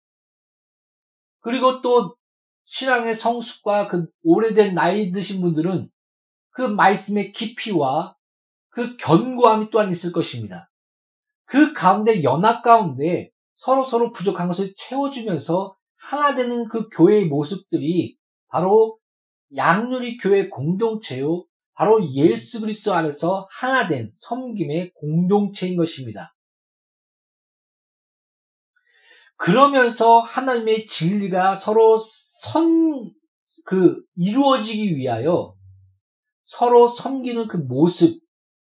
그리고 1.41 1.81
또 1.81 2.15
신앙의 2.63 3.15
성숙과 3.15 3.89
그 3.89 4.07
오래된 4.23 4.75
나이 4.75 5.11
드신 5.11 5.41
분들은 5.41 5.89
그 6.51 6.61
말씀의 6.61 7.33
깊이와 7.33 8.15
그 8.69 8.95
견고함이 8.95 9.71
또한 9.71 9.91
있을 9.91 10.13
것입니다. 10.13 10.69
그 11.43 11.73
가운데 11.73 12.23
연합 12.23 12.63
가운데 12.63 13.31
서로 13.57 13.83
서로 13.83 14.11
부족한 14.11 14.47
것을 14.47 14.73
채워주면서 14.77 15.75
하나 15.97 16.35
되는 16.35 16.67
그 16.69 16.87
교회의 16.89 17.25
모습들이 17.25 18.17
바로 18.47 18.97
양누리 19.55 20.17
교회 20.17 20.47
공동체요. 20.47 21.45
바로 21.73 22.03
예수 22.13 22.61
그리스도 22.61 22.93
안에서 22.93 23.47
하나 23.51 23.87
된 23.87 24.09
섬김의 24.13 24.93
공동체인 24.93 25.75
것입니다. 25.75 26.33
그러면서 29.35 30.19
하나님의 30.19 30.87
진리가 30.87 31.55
서로 31.55 31.99
선, 32.41 33.11
그, 33.65 34.01
이루어지기 34.15 34.95
위하여 34.95 35.55
서로 36.43 36.87
섬기는 36.87 37.47
그 37.47 37.57
모습, 37.57 38.19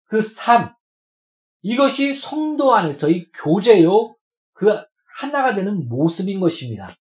그 0.04 0.22
삶, 0.22 0.74
이것이 1.60 2.14
성도 2.14 2.74
안에서의 2.74 3.30
교제요, 3.34 4.13
그 4.54 4.74
하나가 5.18 5.54
되는 5.54 5.88
모습인 5.88 6.40
것입니다. 6.40 6.96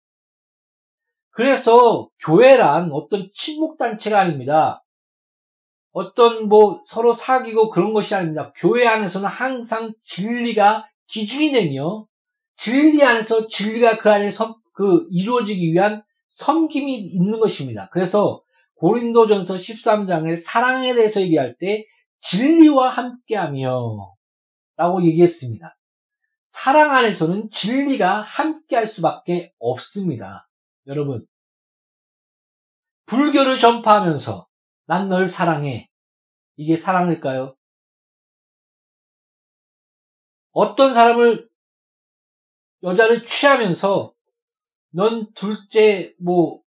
그래서 1.31 2.09
교회란 2.25 2.91
어떤 2.91 3.29
친목단체가 3.33 4.19
아닙니다. 4.19 4.83
어떤 5.91 6.47
뭐 6.47 6.81
서로 6.83 7.13
사귀고 7.13 7.69
그런 7.69 7.93
것이 7.93 8.15
아닙니다. 8.15 8.51
교회 8.55 8.87
안에서는 8.87 9.27
항상 9.27 9.93
진리가 10.01 10.87
기준이 11.07 11.51
되며 11.51 12.05
진리 12.55 13.03
안에서 13.03 13.47
진리가 13.47 13.97
그 13.97 14.09
안에 14.09 14.29
서, 14.31 14.57
그 14.73 15.07
이루어지기 15.11 15.73
위한 15.73 16.03
섬김이 16.29 16.97
있는 16.97 17.39
것입니다. 17.39 17.89
그래서 17.91 18.41
고린도전서 18.75 19.55
13장의 19.55 20.37
사랑에 20.37 20.93
대해서 20.93 21.21
얘기할 21.21 21.55
때 21.59 21.85
진리와 22.21 22.89
함께하며 22.89 24.13
라고 24.77 25.03
얘기했습니다. 25.03 25.75
사랑 26.51 26.91
안에서는 26.91 27.49
진리가 27.49 28.19
함께할 28.23 28.85
수밖에 28.85 29.53
없습니다. 29.57 30.49
여러분, 30.85 31.25
불교를 33.05 33.57
전파하면서 33.57 34.49
난 34.85 35.07
널 35.07 35.27
사랑해. 35.27 35.89
이게 36.57 36.75
사랑일까요? 36.75 37.55
어떤 40.51 40.93
사람을 40.93 41.49
여자를 42.83 43.23
취하면서 43.23 44.13
넌 44.89 45.31
둘째 45.33 46.13
뭐 46.19 46.61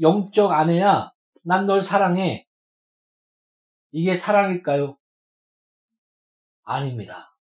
영적 0.00 0.50
아내야. 0.50 1.12
난 1.44 1.66
널 1.66 1.80
사랑해. 1.80 2.48
이게 3.92 4.16
사랑일까요? 4.16 4.98
아닙니다. 6.64 7.37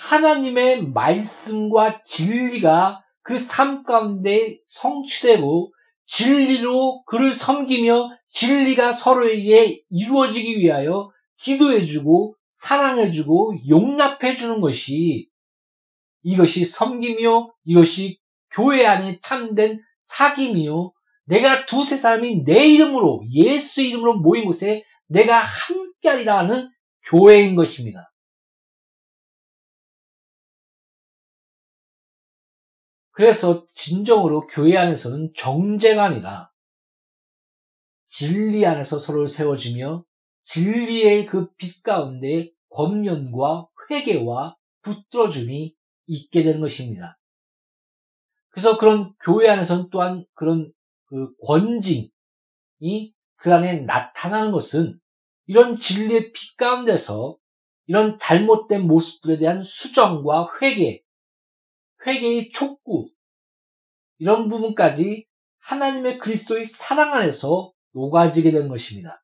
하나님의 0.00 0.88
말씀과 0.88 2.02
진리가 2.04 3.04
그 3.22 3.36
삶 3.46 3.84
가운데 3.84 4.58
성취되고 4.66 5.72
진리로 6.06 7.04
그를 7.04 7.32
섬기며 7.32 8.10
진리가 8.28 8.92
서로에게 8.92 9.82
이루어지기 9.88 10.58
위하여 10.58 11.10
기도해주고 11.38 12.34
사랑해주고 12.50 13.54
용납해주는 13.68 14.60
것이 14.60 15.28
이것이 16.22 16.64
섬김이요 16.64 17.54
이것이 17.64 18.18
교회 18.50 18.86
안에 18.86 19.20
참된 19.22 19.80
사귐이요 20.08 20.92
내가 21.26 21.66
두세 21.66 21.96
사람이 21.96 22.44
내 22.44 22.66
이름으로 22.66 23.22
예수 23.32 23.80
이름으로 23.80 24.16
모인 24.18 24.44
곳에 24.44 24.82
내가 25.06 25.38
함께하리라 25.38 26.42
는 26.42 26.68
교회인 27.04 27.54
것입니다. 27.54 28.10
그래서 33.12 33.66
진정으로 33.74 34.46
교회 34.46 34.76
안에서는 34.76 35.32
정제가 35.36 36.04
아니라 36.04 36.50
진리 38.06 38.64
안에서 38.66 38.98
서로를 38.98 39.28
세워주며 39.28 40.04
진리의 40.42 41.26
그 41.26 41.54
빛 41.56 41.82
가운데 41.82 42.50
권면과 42.70 43.68
회개와 43.90 44.56
붙들어줌이 44.82 45.74
있게 46.06 46.42
되는 46.42 46.60
것입니다. 46.60 47.18
그래서 48.50 48.78
그런 48.78 49.14
교회 49.20 49.48
안에서는 49.48 49.90
또한 49.90 50.24
그런 50.34 50.72
그 51.06 51.32
권징이 51.46 52.10
그 53.36 53.54
안에 53.54 53.80
나타나는 53.82 54.50
것은 54.52 54.98
이런 55.46 55.76
진리의 55.76 56.32
빛 56.32 56.56
가운데서 56.56 57.36
이런 57.86 58.18
잘못된 58.18 58.86
모습들에 58.86 59.38
대한 59.38 59.62
수정과 59.62 60.48
회개, 60.60 61.02
회개의 62.06 62.50
촉구, 62.50 63.10
이런 64.18 64.48
부분까지 64.48 65.26
하나님의 65.58 66.18
그리스도의 66.18 66.66
사랑 66.66 67.14
안에서 67.14 67.72
녹아지게 67.92 68.50
되는 68.50 68.68
것입니다. 68.68 69.22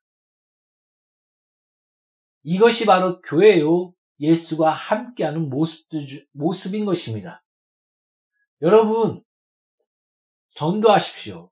이것이 2.43 2.85
바로 2.85 3.21
교회요 3.21 3.93
예수가 4.19 4.71
함께하는 4.71 5.49
모습인 6.31 6.85
것입니다. 6.85 7.43
여러분, 8.61 9.23
전도하십시오. 10.55 11.51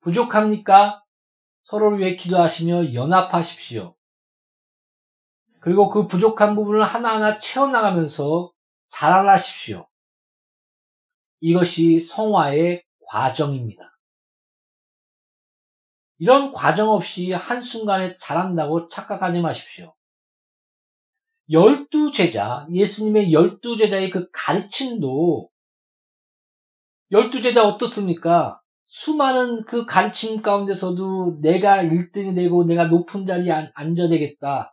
부족합니까? 0.00 1.02
서로를 1.62 1.98
위해 1.98 2.16
기도하시며 2.16 2.94
연합하십시오. 2.94 3.96
그리고 5.60 5.88
그 5.88 6.06
부족한 6.06 6.54
부분을 6.54 6.84
하나하나 6.84 7.38
채워나가면서 7.38 8.51
자라나십시오. 8.92 9.88
이것이 11.40 12.00
성화의 12.00 12.84
과정입니다. 13.06 13.98
이런 16.18 16.52
과정 16.52 16.90
없이 16.90 17.32
한순간에 17.32 18.16
자란다고 18.16 18.88
착각하지 18.88 19.40
마십시오. 19.40 19.94
열두 21.50 22.12
제자, 22.12 22.66
예수님의 22.70 23.32
열두 23.32 23.76
제자의 23.76 24.10
그 24.10 24.30
가르침도 24.30 25.50
열두 27.10 27.42
제자 27.42 27.66
어떻습니까? 27.66 28.60
수많은 28.86 29.64
그 29.64 29.84
가르침 29.84 30.42
가운데서도 30.42 31.40
내가 31.40 31.82
1등이 31.82 32.36
되고 32.36 32.64
내가 32.64 32.86
높은 32.86 33.26
자리에 33.26 33.70
앉아야 33.74 34.08
되겠다. 34.08 34.71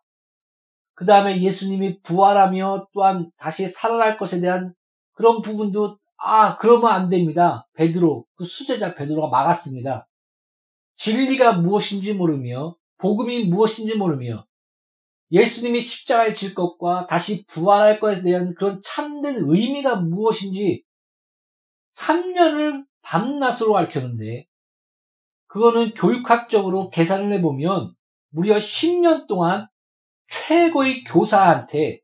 그 0.99 1.05
다음에 1.05 1.41
예수님이 1.41 2.01
부활하며 2.01 2.89
또한 2.93 3.31
다시 3.37 3.69
살아날 3.69 4.17
것에 4.17 4.41
대한 4.41 4.73
그런 5.13 5.41
부분도 5.41 5.97
아 6.17 6.57
그러면 6.57 6.91
안 6.91 7.09
됩니다. 7.09 7.65
베드로 7.75 8.25
그 8.35 8.43
수제자 8.43 8.95
베드로가 8.95 9.29
막았습니다. 9.29 10.09
진리가 10.97 11.53
무엇인지 11.53 12.15
모르며 12.15 12.75
복음이 12.97 13.45
무엇인지 13.45 13.95
모르며 13.95 14.45
예수님이 15.31 15.79
십자가에 15.79 16.33
질 16.33 16.53
것과 16.53 17.07
다시 17.07 17.45
부활할 17.45 18.01
것에 18.01 18.21
대한 18.21 18.53
그런 18.53 18.81
참된 18.83 19.37
의미가 19.37 20.01
무엇인지 20.01 20.83
3년을 21.93 22.83
밤낮으로 23.03 23.71
가르쳤는데 23.71 24.47
그거는 25.47 25.93
교육학적으로 25.93 26.89
계산을 26.89 27.31
해보면 27.37 27.93
무려 28.31 28.57
10년 28.57 29.27
동안 29.27 29.69
최고의 30.29 31.03
교사한테 31.03 32.01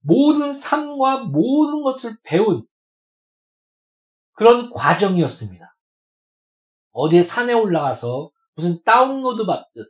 모든 0.00 0.52
삶과 0.52 1.24
모든 1.24 1.82
것을 1.82 2.16
배운 2.22 2.66
그런 4.32 4.70
과정이었습니다. 4.70 5.76
어디에 6.92 7.22
산에 7.22 7.52
올라가서 7.52 8.30
무슨 8.54 8.82
다운로드 8.84 9.46
받듯 9.46 9.86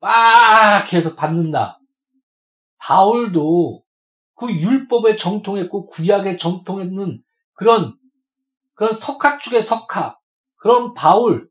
막 0.00 0.92
해서 0.92 1.14
받는다. 1.14 1.80
바울도 2.78 3.82
그 4.34 4.52
율법에 4.52 5.16
정통했고 5.16 5.86
구약에 5.86 6.36
정통했는 6.36 7.22
그런 7.54 7.98
그런 8.74 8.92
석학 8.92 9.40
중의 9.40 9.62
석학 9.62 10.20
그런 10.56 10.94
바울 10.94 11.50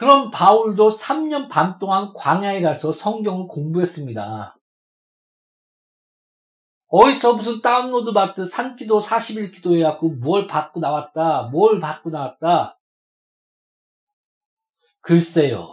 그런 0.00 0.30
바울도 0.30 0.88
3년 0.88 1.50
반 1.50 1.78
동안 1.78 2.14
광야에 2.14 2.62
가서 2.62 2.90
성경을 2.90 3.46
공부했습니다. 3.46 4.56
어디서 6.86 7.34
무슨 7.34 7.60
다운로드 7.60 8.14
받듯 8.14 8.48
산기도 8.48 8.98
40일 8.98 9.52
기도 9.52 9.76
해갖고 9.76 10.08
뭘 10.14 10.46
받고 10.46 10.80
나왔다, 10.80 11.50
뭘 11.52 11.80
받고 11.80 12.08
나왔다. 12.08 12.80
글쎄요. 15.02 15.68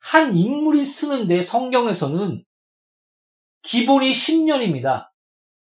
한 0.00 0.34
인물이 0.34 0.84
쓰는데 0.84 1.42
성경에서는 1.42 2.44
기본이 3.62 4.10
10년입니다. 4.10 5.08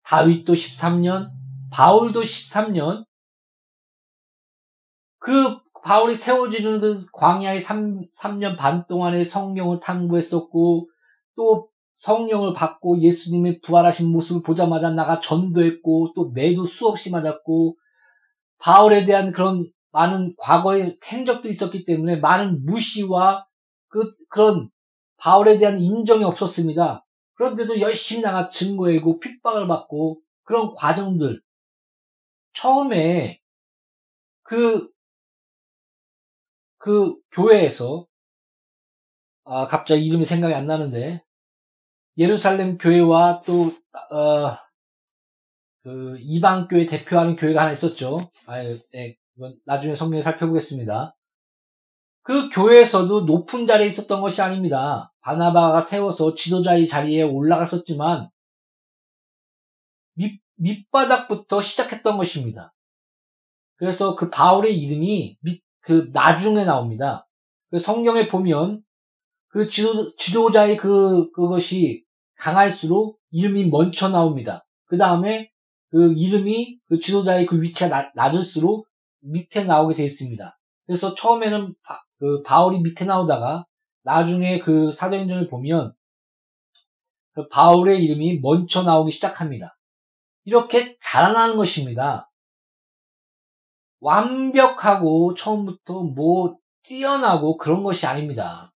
다윗도 0.03 0.53
13년, 0.53 1.29
바울도 1.71 2.21
13년, 2.21 3.06
그 5.19 5.57
바울이 5.83 6.15
세워지는 6.15 6.79
그 6.81 6.95
광야의 7.13 7.61
3, 7.61 8.01
3년 8.09 8.57
반 8.57 8.85
동안의 8.87 9.25
성경을 9.25 9.79
탐구했었고, 9.79 10.89
또 11.35 11.69
성령을 11.95 12.53
받고 12.53 13.01
예수님의 13.01 13.61
부활하신 13.61 14.11
모습을 14.11 14.43
보자마자 14.43 14.89
나가 14.89 15.19
전도했고, 15.19 16.13
또 16.15 16.29
매도 16.29 16.65
수없이 16.65 17.11
맞았고, 17.11 17.77
바울에 18.59 19.05
대한 19.05 19.31
그런 19.31 19.71
많은 19.91 20.35
과거의 20.37 20.97
행적도 21.05 21.47
있었기 21.47 21.85
때문에 21.85 22.17
많은 22.17 22.65
무시와 22.65 23.47
그, 23.87 24.11
그런 24.29 24.69
바울에 25.17 25.57
대한 25.57 25.79
인정이 25.79 26.23
없었습니다. 26.23 27.05
그런데도 27.33 27.79
열심히 27.79 28.21
나가 28.21 28.49
증거해고 28.49 29.19
핍박을 29.19 29.67
받고 29.67 30.21
그런 30.43 30.73
과정들. 30.73 31.41
처음에 32.53 33.39
그, 34.43 34.89
그 36.77 37.15
교회에서, 37.31 38.07
아, 39.45 39.67
갑자기 39.67 40.05
이름이 40.05 40.25
생각이 40.25 40.53
안 40.53 40.67
나는데, 40.67 41.23
예루살렘 42.17 42.77
교회와 42.77 43.41
또, 43.45 43.71
어, 44.13 44.57
그, 45.83 46.17
이방 46.19 46.67
교회 46.67 46.85
대표하는 46.85 47.35
교회가 47.35 47.61
하나 47.61 47.71
있었죠. 47.71 48.19
아, 48.45 48.63
예, 48.63 49.17
나중에 49.65 49.95
성경에 49.95 50.21
살펴보겠습니다. 50.21 51.15
그 52.23 52.49
교회에서도 52.49 53.21
높은 53.21 53.65
자리에 53.65 53.87
있었던 53.87 54.19
것이 54.19 54.41
아닙니다. 54.41 55.13
바나바가 55.21 55.79
세워서 55.79 56.33
지도자의 56.33 56.87
자리에 56.87 57.23
올라갔었지만 57.23 58.29
밑, 60.15 60.41
밑바닥부터 60.55 61.61
시작했던 61.61 62.17
것입니다. 62.17 62.73
그래서 63.77 64.15
그 64.15 64.29
바울의 64.29 64.77
이름이 64.77 65.37
밑, 65.39 65.63
그 65.87 66.09
나중에 66.11 66.65
나옵니다. 66.65 67.25
그 67.71 67.79
성경에 67.79 68.27
보면 68.27 68.83
그 69.47 69.69
지도, 69.69 70.09
지도자의 70.17 70.75
그, 70.75 71.31
그것이 71.31 72.03
강할수록 72.35 73.17
이름이 73.31 73.69
먼저 73.69 74.09
나옵니다. 74.09 74.67
그 74.87 74.97
다음에 74.97 75.49
그 75.89 76.11
이름이 76.11 76.79
그 76.89 76.99
지도자의 76.99 77.45
그 77.45 77.61
위치가 77.61 77.87
낮, 77.87 78.11
낮을수록 78.15 78.85
밑에 79.21 79.63
나오게 79.63 79.95
되어 79.95 80.05
있습니다. 80.05 80.59
그래서 80.85 81.15
처음에는 81.15 81.73
바, 81.83 82.01
그 82.19 82.43
바울이 82.43 82.81
밑에 82.81 83.05
나오다가 83.05 83.65
나중에 84.03 84.59
그 84.59 84.91
사도행전을 84.91 85.47
보면 85.47 85.93
그 87.31 87.47
바울의 87.47 88.03
이름이 88.03 88.41
먼저 88.41 88.83
나오기 88.83 89.13
시작합니다. 89.13 89.77
이렇게 90.43 90.97
자라나는 90.99 91.55
것입니다. 91.55 92.26
완벽하고 93.99 95.33
처음부터 95.33 96.03
뭐 96.03 96.57
뛰어나고 96.83 97.57
그런 97.57 97.83
것이 97.83 98.05
아닙니다. 98.05 98.73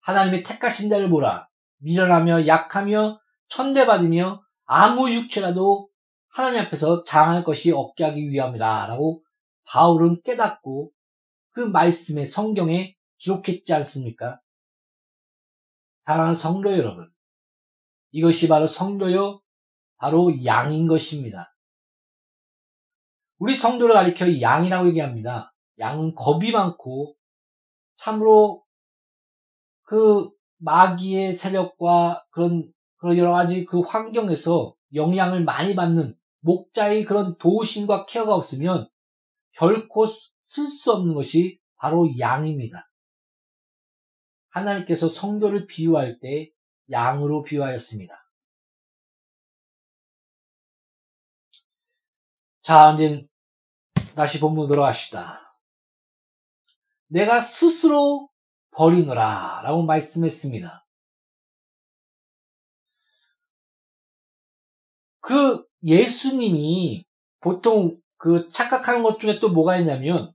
하나님의 0.00 0.42
택하신 0.42 0.88
자를 0.88 1.10
보라. 1.10 1.48
미련하며 1.78 2.46
약하며 2.46 3.20
천대받으며 3.48 4.42
아무 4.64 5.12
육체라도 5.12 5.88
하나님 6.28 6.62
앞에서 6.62 7.04
자랑할 7.04 7.44
것이 7.44 7.72
없게 7.72 8.04
하기 8.04 8.30
위함이다. 8.30 8.86
라고 8.86 9.22
바울은 9.64 10.22
깨닫고 10.24 10.90
그 11.50 11.60
말씀에 11.60 12.24
성경에 12.24 12.96
기록했지 13.18 13.72
않습니까? 13.74 14.40
사랑하는 16.00 16.34
성도 16.34 16.76
여러분, 16.76 17.08
이것이 18.10 18.48
바로 18.48 18.66
성도요, 18.66 19.40
바로 19.98 20.44
양인 20.44 20.88
것입니다. 20.88 21.51
우리 23.42 23.56
성도를 23.56 23.96
가리켜 23.96 24.40
양이라고 24.40 24.86
얘기합니다. 24.90 25.52
양은 25.80 26.14
겁이 26.14 26.52
많고 26.52 27.16
참으로 27.96 28.64
그 29.82 30.30
마귀의 30.58 31.34
세력과 31.34 32.24
그런 32.30 32.72
그런 32.98 33.18
여러 33.18 33.32
가지 33.32 33.64
그 33.64 33.80
환경에서 33.80 34.76
영향을 34.94 35.42
많이 35.42 35.74
받는 35.74 36.16
목자의 36.38 37.04
그런 37.04 37.36
도우심과 37.38 38.06
케어가 38.06 38.32
없으면 38.32 38.88
결코 39.54 40.06
쓸 40.06 40.68
수 40.68 40.92
없는 40.92 41.12
것이 41.14 41.58
바로 41.78 42.06
양입니다. 42.20 42.92
하나님께서 44.50 45.08
성도를 45.08 45.66
비유할 45.66 46.20
때 46.20 46.52
양으로 46.92 47.42
비유하였습니다. 47.42 48.14
자, 52.62 52.92
이제 52.94 53.26
다시 54.14 54.40
본문 54.40 54.68
들어갑시다. 54.68 55.56
내가 57.08 57.40
스스로 57.40 58.28
버리노라 58.72 59.62
라고 59.64 59.82
말씀했습니다. 59.82 60.86
그 65.20 65.64
예수님이 65.82 67.04
보통 67.40 67.96
그 68.16 68.50
착각하는 68.50 69.02
것 69.02 69.18
중에 69.20 69.40
또 69.40 69.50
뭐가 69.50 69.76
있냐면 69.78 70.32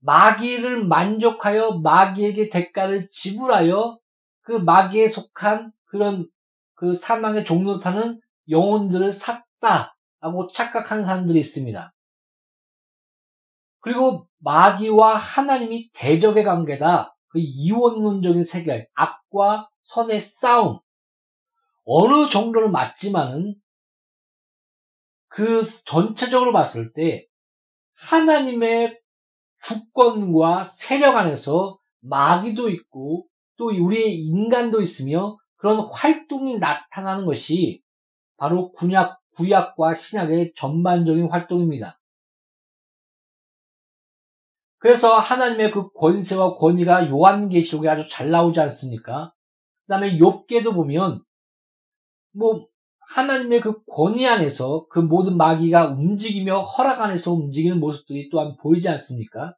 마귀를 0.00 0.84
만족하여 0.84 1.80
마귀에게 1.82 2.48
대가를 2.48 3.08
지불하여 3.10 3.98
그 4.42 4.52
마귀에 4.52 5.08
속한 5.08 5.72
그런 5.84 6.28
그 6.74 6.94
사망의 6.94 7.44
종로로 7.44 7.80
타는 7.80 8.20
영혼들을 8.48 9.12
샀다라고 9.12 10.46
착각하는 10.52 11.04
사람들이 11.04 11.38
있습니다. 11.38 11.92
그리고 13.80 14.26
마귀와 14.38 15.16
하나님이 15.16 15.90
대적의 15.92 16.44
관계다. 16.44 17.14
그 17.28 17.38
이원론적인 17.38 18.44
세계, 18.44 18.86
악과 18.94 19.68
선의 19.82 20.20
싸움. 20.20 20.80
어느 21.84 22.28
정도는 22.28 22.72
맞지만은 22.72 23.56
그 25.28 25.62
전체적으로 25.84 26.52
봤을 26.52 26.92
때 26.92 27.26
하나님의 27.94 28.98
주권과 29.62 30.64
세력 30.64 31.16
안에서 31.16 31.78
마귀도 32.00 32.68
있고 32.70 33.26
또 33.56 33.66
우리의 33.66 34.16
인간도 34.16 34.80
있으며 34.80 35.36
그런 35.56 35.80
활동이 35.92 36.58
나타나는 36.58 37.26
것이 37.26 37.82
바로 38.36 38.72
구약, 38.72 39.20
구약과 39.36 39.94
신약의 39.94 40.54
전반적인 40.56 41.28
활동입니다. 41.30 41.99
그래서 44.80 45.18
하나님의 45.18 45.70
그 45.70 45.92
권세와 45.92 46.54
권위가 46.54 47.10
요한계시록에 47.10 47.88
아주 47.88 48.08
잘 48.08 48.30
나오지 48.30 48.60
않습니까? 48.60 49.32
그 49.86 49.90
다음에 49.90 50.16
욥계도 50.18 50.74
보면 50.74 51.22
뭐 52.32 52.66
하나님의 53.14 53.60
그 53.60 53.84
권위 53.84 54.26
안에서 54.26 54.86
그 54.88 54.98
모든 54.98 55.36
마귀가 55.36 55.88
움직이며 55.88 56.62
허락 56.62 57.02
안에서 57.02 57.32
움직이는 57.32 57.78
모습들이 57.78 58.30
또한 58.30 58.56
보이지 58.56 58.88
않습니까? 58.88 59.54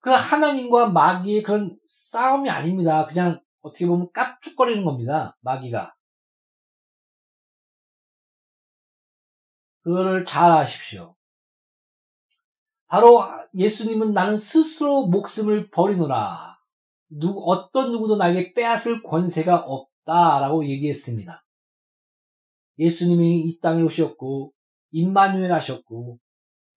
그 0.00 0.10
하나님과 0.10 0.90
마귀의 0.90 1.42
그런 1.42 1.78
싸움이 1.86 2.50
아닙니다. 2.50 3.06
그냥 3.06 3.40
어떻게 3.62 3.86
보면 3.86 4.10
깝죽거리는 4.12 4.84
겁니다. 4.84 5.38
마귀가. 5.40 5.94
그거를 9.82 10.26
잘 10.26 10.52
아십시오. 10.52 11.14
바로 12.90 13.22
예수님은 13.54 14.14
나는 14.14 14.36
스스로 14.36 15.06
목숨을 15.06 15.70
버리노라. 15.70 16.58
누, 17.10 17.38
어떤 17.46 17.92
누구도 17.92 18.16
나에게 18.16 18.52
빼앗을 18.52 19.04
권세가 19.04 19.58
없다 19.58 20.40
라고 20.40 20.66
얘기했습니다. 20.66 21.44
예수님이 22.80 23.42
이 23.42 23.60
땅에 23.60 23.82
오셨고 23.82 24.52
임마누엘 24.90 25.52
하셨고 25.52 26.18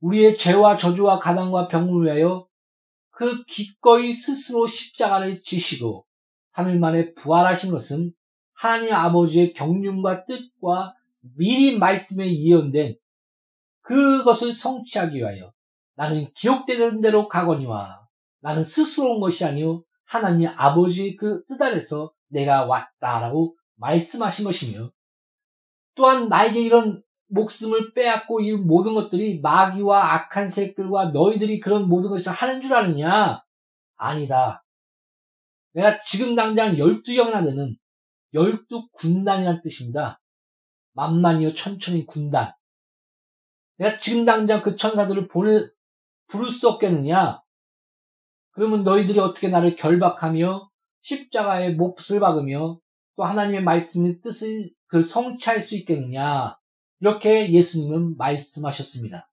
우리의 0.02 0.36
죄와 0.36 0.78
저주와 0.78 1.17
가난과 1.17 1.67
병을 1.67 2.06
위하여 2.06 2.47
그 3.10 3.43
기꺼이 3.45 4.13
스스로 4.13 4.67
십자가를 4.67 5.38
지시고 5.38 6.06
3일 6.54 6.78
만에 6.78 7.15
부활하신 7.15 7.71
것은 7.71 8.13
하나님 8.54 8.93
아버지의 8.93 9.54
경륜과 9.54 10.26
뜻과 10.26 10.93
미리 11.38 11.80
말씀에 11.80 12.28
이언된 12.28 12.97
그것을 13.82 14.54
성취하기 14.54 15.17
위하여 15.17 15.52
나는 16.04 16.28
기록되는 16.34 17.00
대로 17.00 17.30
가거니와 17.30 18.06
나는 18.42 18.62
스스로 18.62 19.13
온 19.13 19.22
것이 19.22 19.46
아니요 19.46 19.84
하나님 20.06 20.50
아버지의 20.50 21.16
그뜻 21.16 21.62
아래서 21.62 22.12
내가 22.28 22.66
왔다라고 22.66 23.56
말씀하신 23.76 24.44
것이며 24.44 24.92
또한 25.96 26.28
나에게 26.28 26.62
이런 26.62 27.02
목숨을 27.28 27.94
빼앗고 27.94 28.42
이 28.42 28.54
모든 28.54 28.94
것들이 28.96 29.39
마귀와 29.39 30.13
악한 30.13 30.50
색들과 30.50 31.12
너희들이 31.12 31.60
그런 31.60 31.88
모든 31.88 32.10
것을 32.10 32.32
하는 32.32 32.62
줄 32.62 32.76
아느냐? 32.76 33.42
아니다. 33.96 34.63
내가 35.72 35.98
지금 36.00 36.36
당장 36.36 36.78
열두 36.78 37.16
영이나 37.16 37.44
되는 37.44 37.76
열두 38.34 38.89
군단이라는 38.92 39.62
뜻입니다. 39.63 40.22
만만이요 40.94 41.54
천천히 41.54 42.06
군단. 42.06 42.54
내가 43.78 43.98
지금 43.98 44.26
당장 44.26 44.62
그 44.62 44.76
천사들을 44.76 45.28
보내 45.28 45.60
부를 46.34 46.50
수 46.50 46.67
없겠느냐? 46.67 47.43
그러면 48.54 48.84
너희들이 48.84 49.19
어떻게 49.19 49.50
나를 49.50 49.76
결박하며 49.76 50.67
십자가에 51.02 51.76
몹을 51.76 52.19
박으며 52.19 52.80
또 53.15 53.24
하나님의 53.24 53.63
말씀의 53.63 54.19
뜻을 54.22 54.72
그 54.88 55.04
성취할 55.04 55.62
수 55.62 55.78
있겠느냐? 55.78 56.58
이렇게 57.02 57.52
예수님은 57.52 58.17
말씀하셨습니다. 58.17 59.30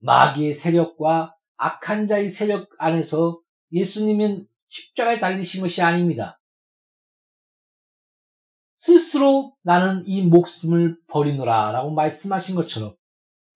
마귀의 0.00 0.52
세력과 0.52 1.34
악한 1.56 2.06
자의 2.06 2.28
세력 2.28 2.68
안에서 2.78 3.40
예수님은 3.72 4.46
십자가에 4.66 5.20
달리신 5.20 5.62
것이 5.62 5.80
아닙니다. 5.80 6.38
스스로 8.74 9.56
나는 9.62 10.02
이 10.06 10.22
목숨을 10.22 10.98
버리노라 11.06 11.72
라고 11.72 11.90
말씀하신 11.92 12.56
것처럼 12.56 12.94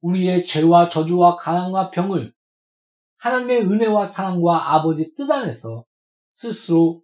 우리의 0.04 0.44
죄와 0.44 0.90
저주와 0.90 1.36
가난과 1.36 1.90
병을 1.90 2.34
하나님의 3.16 3.62
은혜와 3.62 4.04
사랑과 4.04 4.74
아버지 4.74 5.14
뜻 5.16 5.30
안에서 5.30 5.84
스스로 6.30 7.02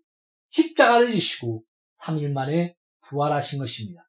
십자가를 0.49 1.13
지시고 1.13 1.65
3일 2.01 2.33
만에 2.33 2.77
부활하신 3.03 3.59
것입니다. 3.59 4.03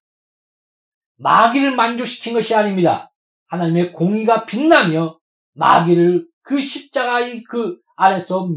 마귀를 1.15 1.75
만족시킨 1.75 2.33
것이 2.33 2.53
아닙니다. 2.53 3.13
하나님의 3.47 3.93
공의가 3.93 4.45
빛나며 4.45 5.19
마귀를 5.53 6.27
그 6.41 6.59
십자가의 6.59 7.43
그 7.43 7.79
안에서 7.95 8.49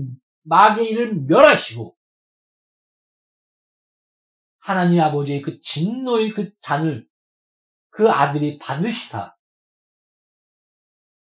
마귀의 0.43 0.91
일을 0.91 1.15
멸하시고 1.27 1.97
하나님 4.59 5.01
아버지의 5.01 5.43
그 5.43 5.61
진노의 5.61 6.33
그 6.33 6.51
잔을 6.61 7.07
그 7.91 8.11
아들이 8.11 8.59
받으시사 8.59 9.34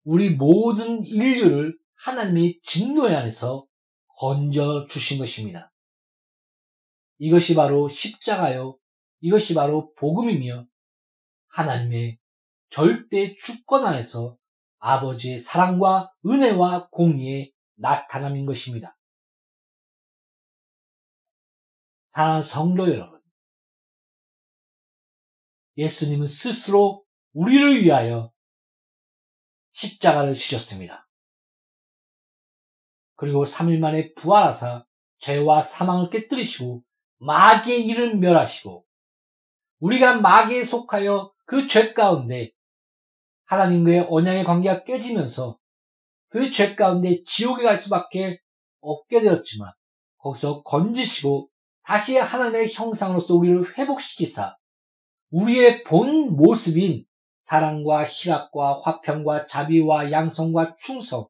우리 0.04 0.34
모든 0.34 1.04
인류를 1.04 1.78
하나님의 1.96 2.60
진노의 2.64 3.14
안에서 3.14 3.66
건져 4.18 4.86
주신 4.88 5.18
것입니다. 5.18 5.72
이것이 7.18 7.54
바로 7.54 7.88
십자가요. 7.88 8.78
이것이 9.20 9.54
바로 9.54 9.92
복음이며 9.94 10.66
하나님의 11.48 12.18
절대 12.70 13.36
주권 13.36 13.86
안에서 13.86 14.36
아버지의 14.78 15.38
사랑과 15.38 16.12
은혜와 16.26 16.88
공의의 16.90 17.52
나타남인 17.74 18.46
것입니다. 18.46 18.98
사랑하는 22.08 22.42
성도 22.42 22.90
여러분, 22.90 23.20
예수님은 25.76 26.26
스스로 26.26 27.04
우리를 27.32 27.84
위하여 27.84 28.31
십자가를 29.72 30.34
지셨습니다. 30.34 31.08
그리고 33.16 33.44
3일 33.44 33.78
만에 33.78 34.14
부활하사 34.14 34.84
죄와 35.18 35.62
사망을 35.62 36.10
깨뜨리시고 36.10 36.82
마귀의 37.18 37.86
일을 37.86 38.16
멸하시고 38.16 38.84
우리가 39.80 40.20
마귀에 40.20 40.64
속하여 40.64 41.32
그 41.44 41.68
죄 41.68 41.92
가운데 41.92 42.50
하나님과의 43.44 44.06
언약의 44.08 44.44
관계가 44.44 44.84
깨지면서 44.84 45.58
그 46.28 46.50
죄 46.50 46.74
가운데 46.74 47.22
지옥에 47.24 47.64
갈 47.64 47.78
수밖에 47.78 48.40
없게 48.80 49.20
되었지만 49.20 49.70
거기서 50.18 50.62
건지시고 50.62 51.48
다시 51.84 52.16
하나님의 52.16 52.72
형상으로서 52.72 53.34
우리를 53.34 53.76
회복시키사 53.76 54.56
우리의 55.30 55.82
본 55.84 56.34
모습인 56.36 57.04
사랑과 57.42 58.04
희락과 58.04 58.80
화평과 58.82 59.44
자비와 59.44 60.10
양성과 60.10 60.76
충성 60.78 61.28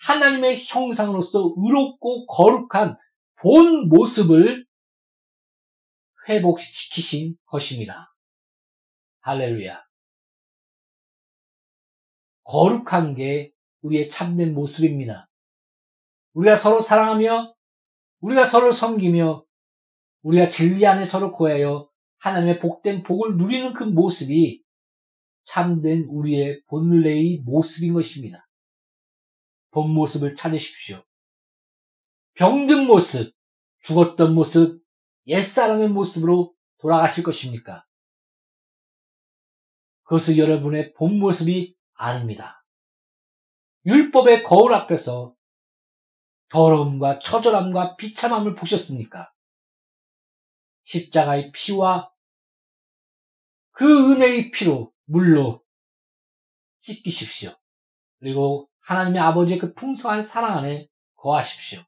하나님의 0.00 0.56
형상으로서 0.56 1.54
의롭고 1.56 2.26
거룩한 2.26 2.96
본 3.40 3.88
모습을 3.88 4.66
회복시키신 6.28 7.36
것입니다. 7.44 8.14
할렐루야. 9.20 9.84
거룩한 12.44 13.14
게 13.14 13.52
우리의 13.82 14.10
참된 14.10 14.54
모습입니다. 14.54 15.28
우리가 16.34 16.56
서로 16.56 16.80
사랑하며 16.80 17.54
우리가 18.20 18.46
서로 18.46 18.70
섬기며 18.72 19.44
우리가 20.22 20.48
진리 20.48 20.86
안에 20.86 21.04
서로 21.04 21.32
구하여 21.32 21.90
하나님의 22.18 22.60
복된 22.60 23.02
복을 23.02 23.36
누리는 23.36 23.74
그 23.74 23.84
모습이 23.84 24.62
참된 25.48 26.04
우리의 26.10 26.62
본래의 26.66 27.40
모습인 27.44 27.94
것입니다. 27.94 28.46
본 29.70 29.90
모습을 29.90 30.36
찾으십시오. 30.36 31.02
병든 32.34 32.86
모습, 32.86 33.34
죽었던 33.80 34.34
모습, 34.34 34.82
옛사람의 35.26 35.88
모습으로 35.88 36.54
돌아가실 36.76 37.24
것입니까? 37.24 37.86
그것은 40.02 40.36
여러분의 40.36 40.92
본 40.92 41.18
모습이 41.18 41.74
아닙니다. 41.94 42.62
율법의 43.86 44.42
거울 44.42 44.74
앞에서 44.74 45.34
더러움과 46.50 47.20
처절함과 47.20 47.96
비참함을 47.96 48.54
보셨습니까? 48.54 49.32
십자가의 50.84 51.52
피와 51.52 52.12
그 53.70 54.12
은혜의 54.12 54.50
피로 54.50 54.92
물로 55.08 55.64
씻기십시오. 56.78 57.54
그리고 58.18 58.68
하나님의 58.80 59.20
아버지의 59.20 59.58
그 59.58 59.74
풍성한 59.74 60.22
사랑 60.22 60.58
안에 60.58 60.88
거하십시오. 61.16 61.82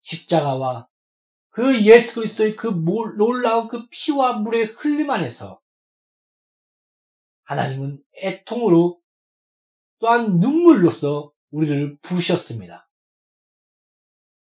십자가와 0.00 0.88
그 1.50 1.80
예수 1.82 2.16
그리스도의 2.16 2.56
그 2.56 2.66
놀라운 2.68 3.68
그 3.68 3.86
피와 3.88 4.34
물의 4.34 4.64
흘림 4.66 5.10
안에서 5.10 5.60
하나님은 7.44 8.02
애통으로 8.16 9.00
또한 9.98 10.40
눈물로서 10.40 11.32
우리를 11.50 11.98
부으셨습니다. 12.02 12.88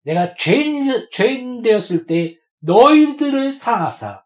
내가 0.02 0.34
죄인, 0.34 1.08
죄인 1.10 1.62
되었을 1.62 2.06
때 2.06 2.38
너희들을 2.60 3.52
사랑하사 3.52 4.21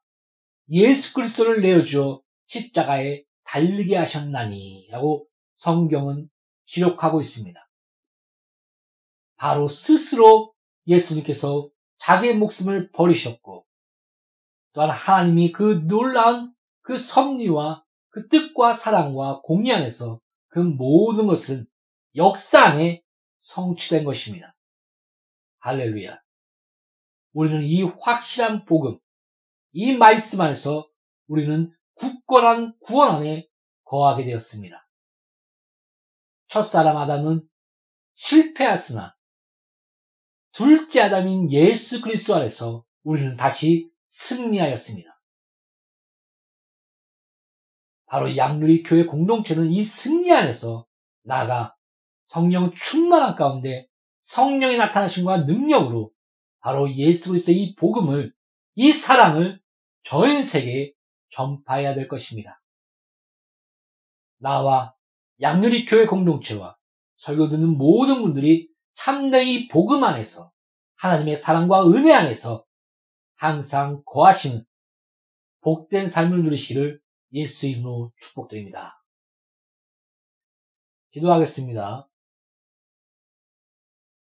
예수 0.71 1.15
그리스도를 1.15 1.63
내어주어 1.63 2.23
십자가에 2.47 3.25
달리게 3.45 3.97
하셨나니 3.97 4.89
라고 4.91 5.27
성경은 5.55 6.29
기록하고 6.67 7.21
있습니다. 7.21 7.61
바로 9.37 9.69
스스로 9.69 10.53
예수님께서 10.87 11.69
자기의 11.99 12.37
목숨을 12.37 12.91
버리셨고 12.91 13.67
또한 14.73 14.91
하나님이 14.91 15.53
그 15.53 15.87
놀라운 15.87 16.53
그 16.83 16.99
섭리와 16.99 17.85
그 18.11 18.29
뜻과 18.29 18.75
사랑과 18.75 19.41
공의 19.43 19.73
안에서 19.73 20.21
그 20.49 20.59
모든 20.59 21.27
것은 21.27 21.67
역사 22.15 22.65
안에 22.65 23.03
성취된 23.41 24.05
것입니다. 24.05 24.57
할렐루야. 25.59 26.21
우리는 27.33 27.63
이 27.63 27.83
확실한 27.83 28.65
복음, 28.65 28.99
이 29.79 29.95
말씀 29.95 30.41
안에서 30.41 30.89
우리는 31.27 31.71
굳건한 31.97 32.79
구원 32.81 33.17
안에 33.17 33.47
거하게 33.85 34.25
되었습니다. 34.25 34.89
첫사람 36.49 36.97
아담은 36.97 37.47
실패했으나 38.15 39.15
둘째 40.53 41.03
아담인 41.03 41.53
예수 41.53 42.01
그리스도 42.01 42.35
안에서 42.35 42.87
우리는 43.03 43.37
다시 43.37 43.91
승리하였습니다. 44.07 45.21
바로 48.07 48.35
양누리 48.35 48.83
교회 48.83 49.05
공동체는 49.05 49.67
이 49.67 49.85
승리 49.85 50.33
안에서 50.33 50.87
나아가 51.23 51.77
성령 52.25 52.73
충만한 52.73 53.37
가운데 53.37 53.89
성령이 54.21 54.79
나타나신과 54.79 55.43
능력으로 55.43 56.13
바로 56.61 56.91
예수 56.95 57.29
그리스도의 57.29 57.59
이 57.59 57.75
복음을 57.75 58.35
이 58.75 58.93
사랑을 58.93 59.61
전 60.07 60.45
세계에 60.45 60.93
전파해야 61.31 61.97
될 61.97 62.07
것입니다. 62.07 62.63
나와 64.39 64.95
양누리 65.41 65.85
교회 65.85 66.07
공동체와 66.07 66.77
설교 67.17 67.49
듣는 67.49 67.77
모든 67.77 68.23
분들이 68.23 68.71
참된 68.95 69.49
이 69.49 69.67
복음 69.67 70.05
안에서 70.05 70.53
하나님의 70.95 71.37
사랑과 71.37 71.85
은혜 71.89 72.15
안에서 72.15 72.65
항상 73.35 74.03
거하시는 74.07 74.65
복된 75.63 76.09
삶을 76.09 76.45
누리시기를 76.45 77.01
예수 77.33 77.67
이름으로 77.67 78.13
축복드립니다. 78.21 79.03
기도하겠습니다. 81.11 82.09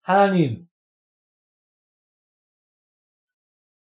하나님, 0.01 0.65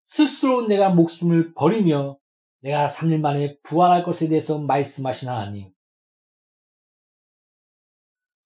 스스로 0.08 0.66
내가 0.66 0.88
목숨을 0.88 1.52
버리며 1.52 2.18
내가 2.62 2.88
3일 2.88 3.20
만에 3.20 3.58
부활할 3.62 4.04
것에 4.04 4.28
대해서 4.28 4.58
말씀하신 4.58 5.28
하나님. 5.28 5.70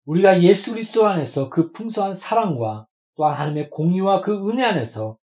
우리가 0.05 0.41
예수 0.41 0.71
그리스도 0.71 1.05
안에서 1.05 1.49
그 1.49 1.73
풍성한 1.73 2.13
사랑과 2.13 2.87
또한 3.15 3.35
하나님의 3.35 3.71
공의와 3.71 4.21
그 4.21 4.49
은혜 4.49 4.63
안에서 4.63 5.17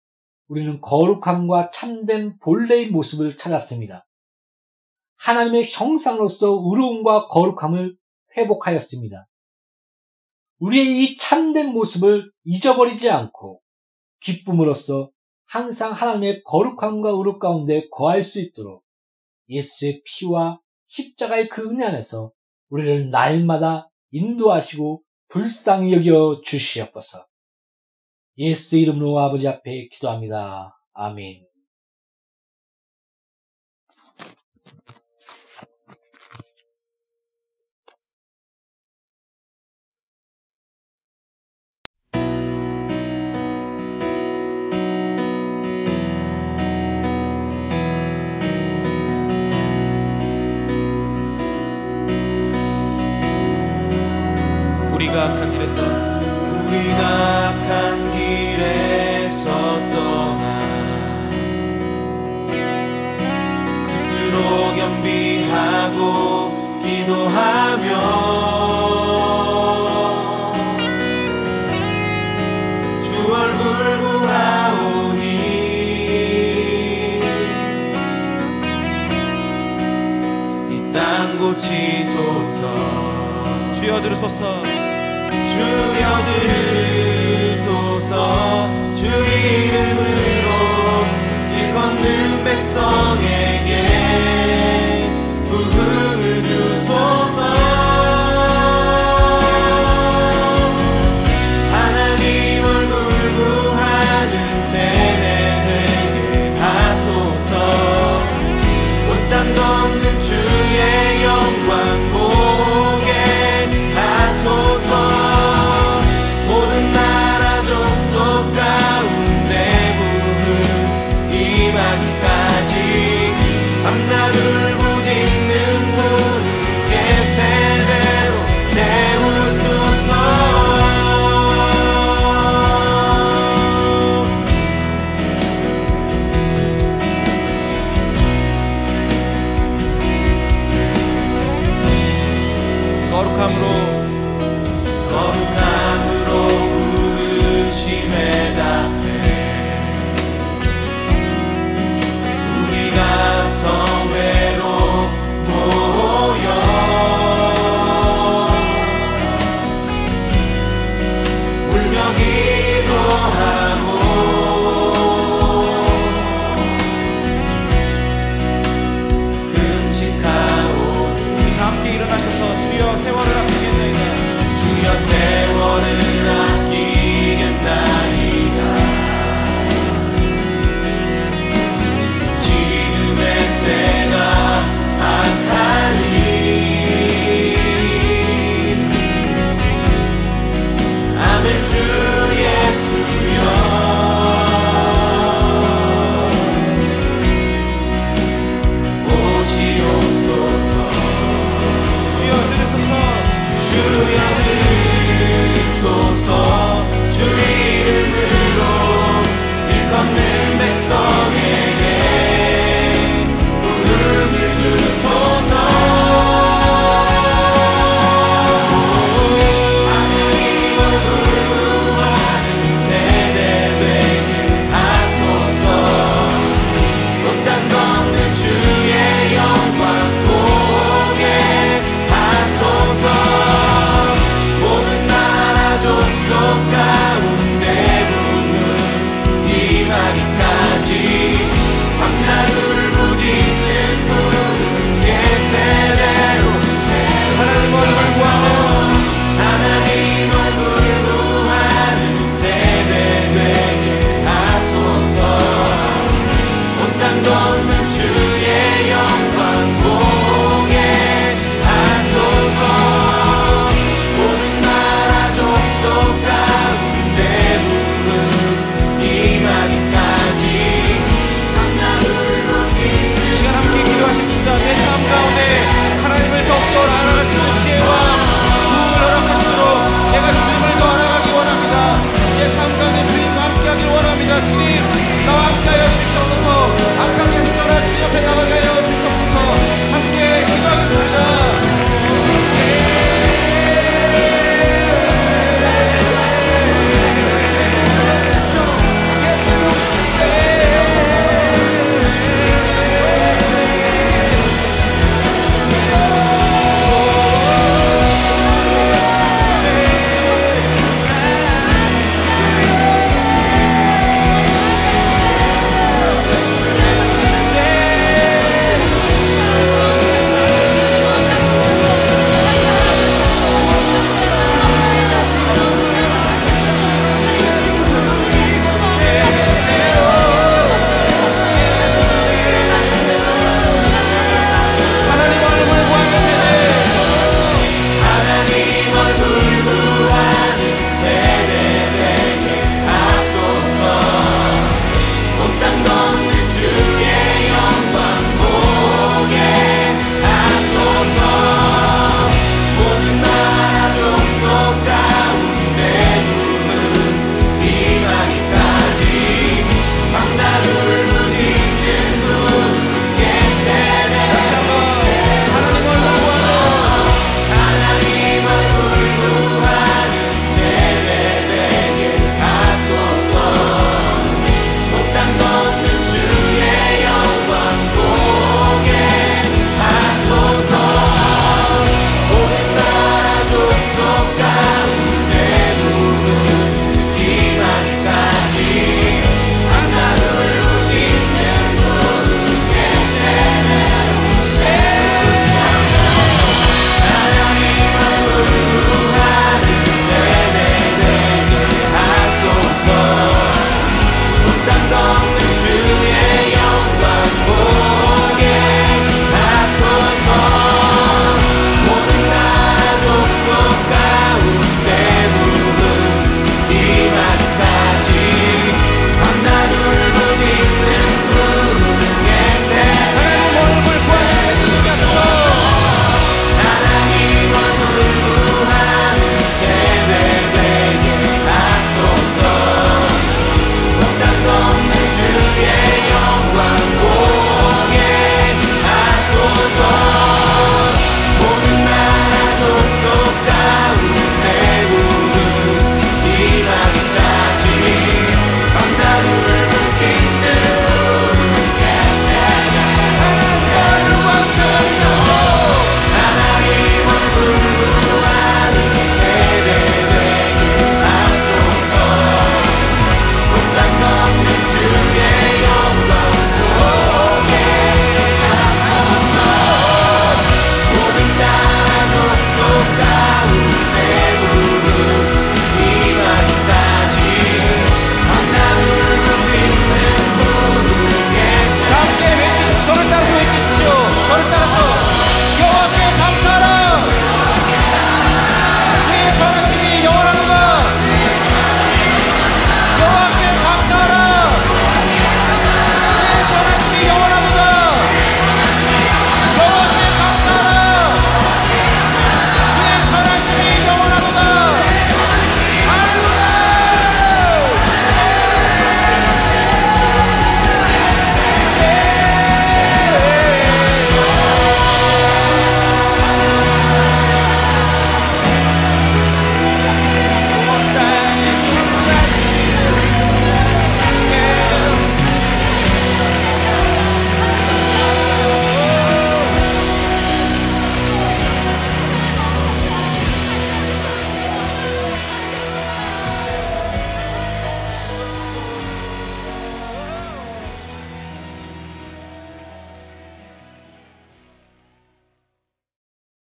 우리는 0.48 0.80
거룩함과 0.80 1.70
참된 1.70 2.38
본래의 2.38 2.90
모습을 2.90 3.36
찾았습니다. 3.36 4.06
하나님의 5.18 5.70
형상으로서 5.70 6.46
의로움과 6.46 7.28
거룩함을 7.28 7.94
회복하였습니다. 8.38 9.28
우리의 10.60 11.02
이 11.02 11.16
참된 11.18 11.74
모습을 11.74 12.32
잊어버리지 12.44 13.10
않고 13.10 13.60
기쁨으로써 14.20 15.10
항상 15.52 15.92
하나님의 15.92 16.44
거룩함과 16.44 17.10
의롭 17.10 17.38
가운데 17.38 17.86
거할 17.90 18.22
수 18.22 18.40
있도록 18.40 18.82
예수의 19.50 20.02
피와 20.02 20.58
십자가의 20.84 21.50
그 21.50 21.68
은혜 21.68 21.84
안에서 21.84 22.32
우리를 22.70 23.10
날마다 23.10 23.90
인도하시고 24.12 25.02
불쌍히 25.28 25.92
여겨 25.92 26.40
주시옵소서. 26.42 27.26
예수 28.38 28.78
이름으로 28.78 29.18
아버지 29.18 29.46
앞에 29.46 29.88
기도합니다. 29.88 30.74
아멘. 30.94 31.44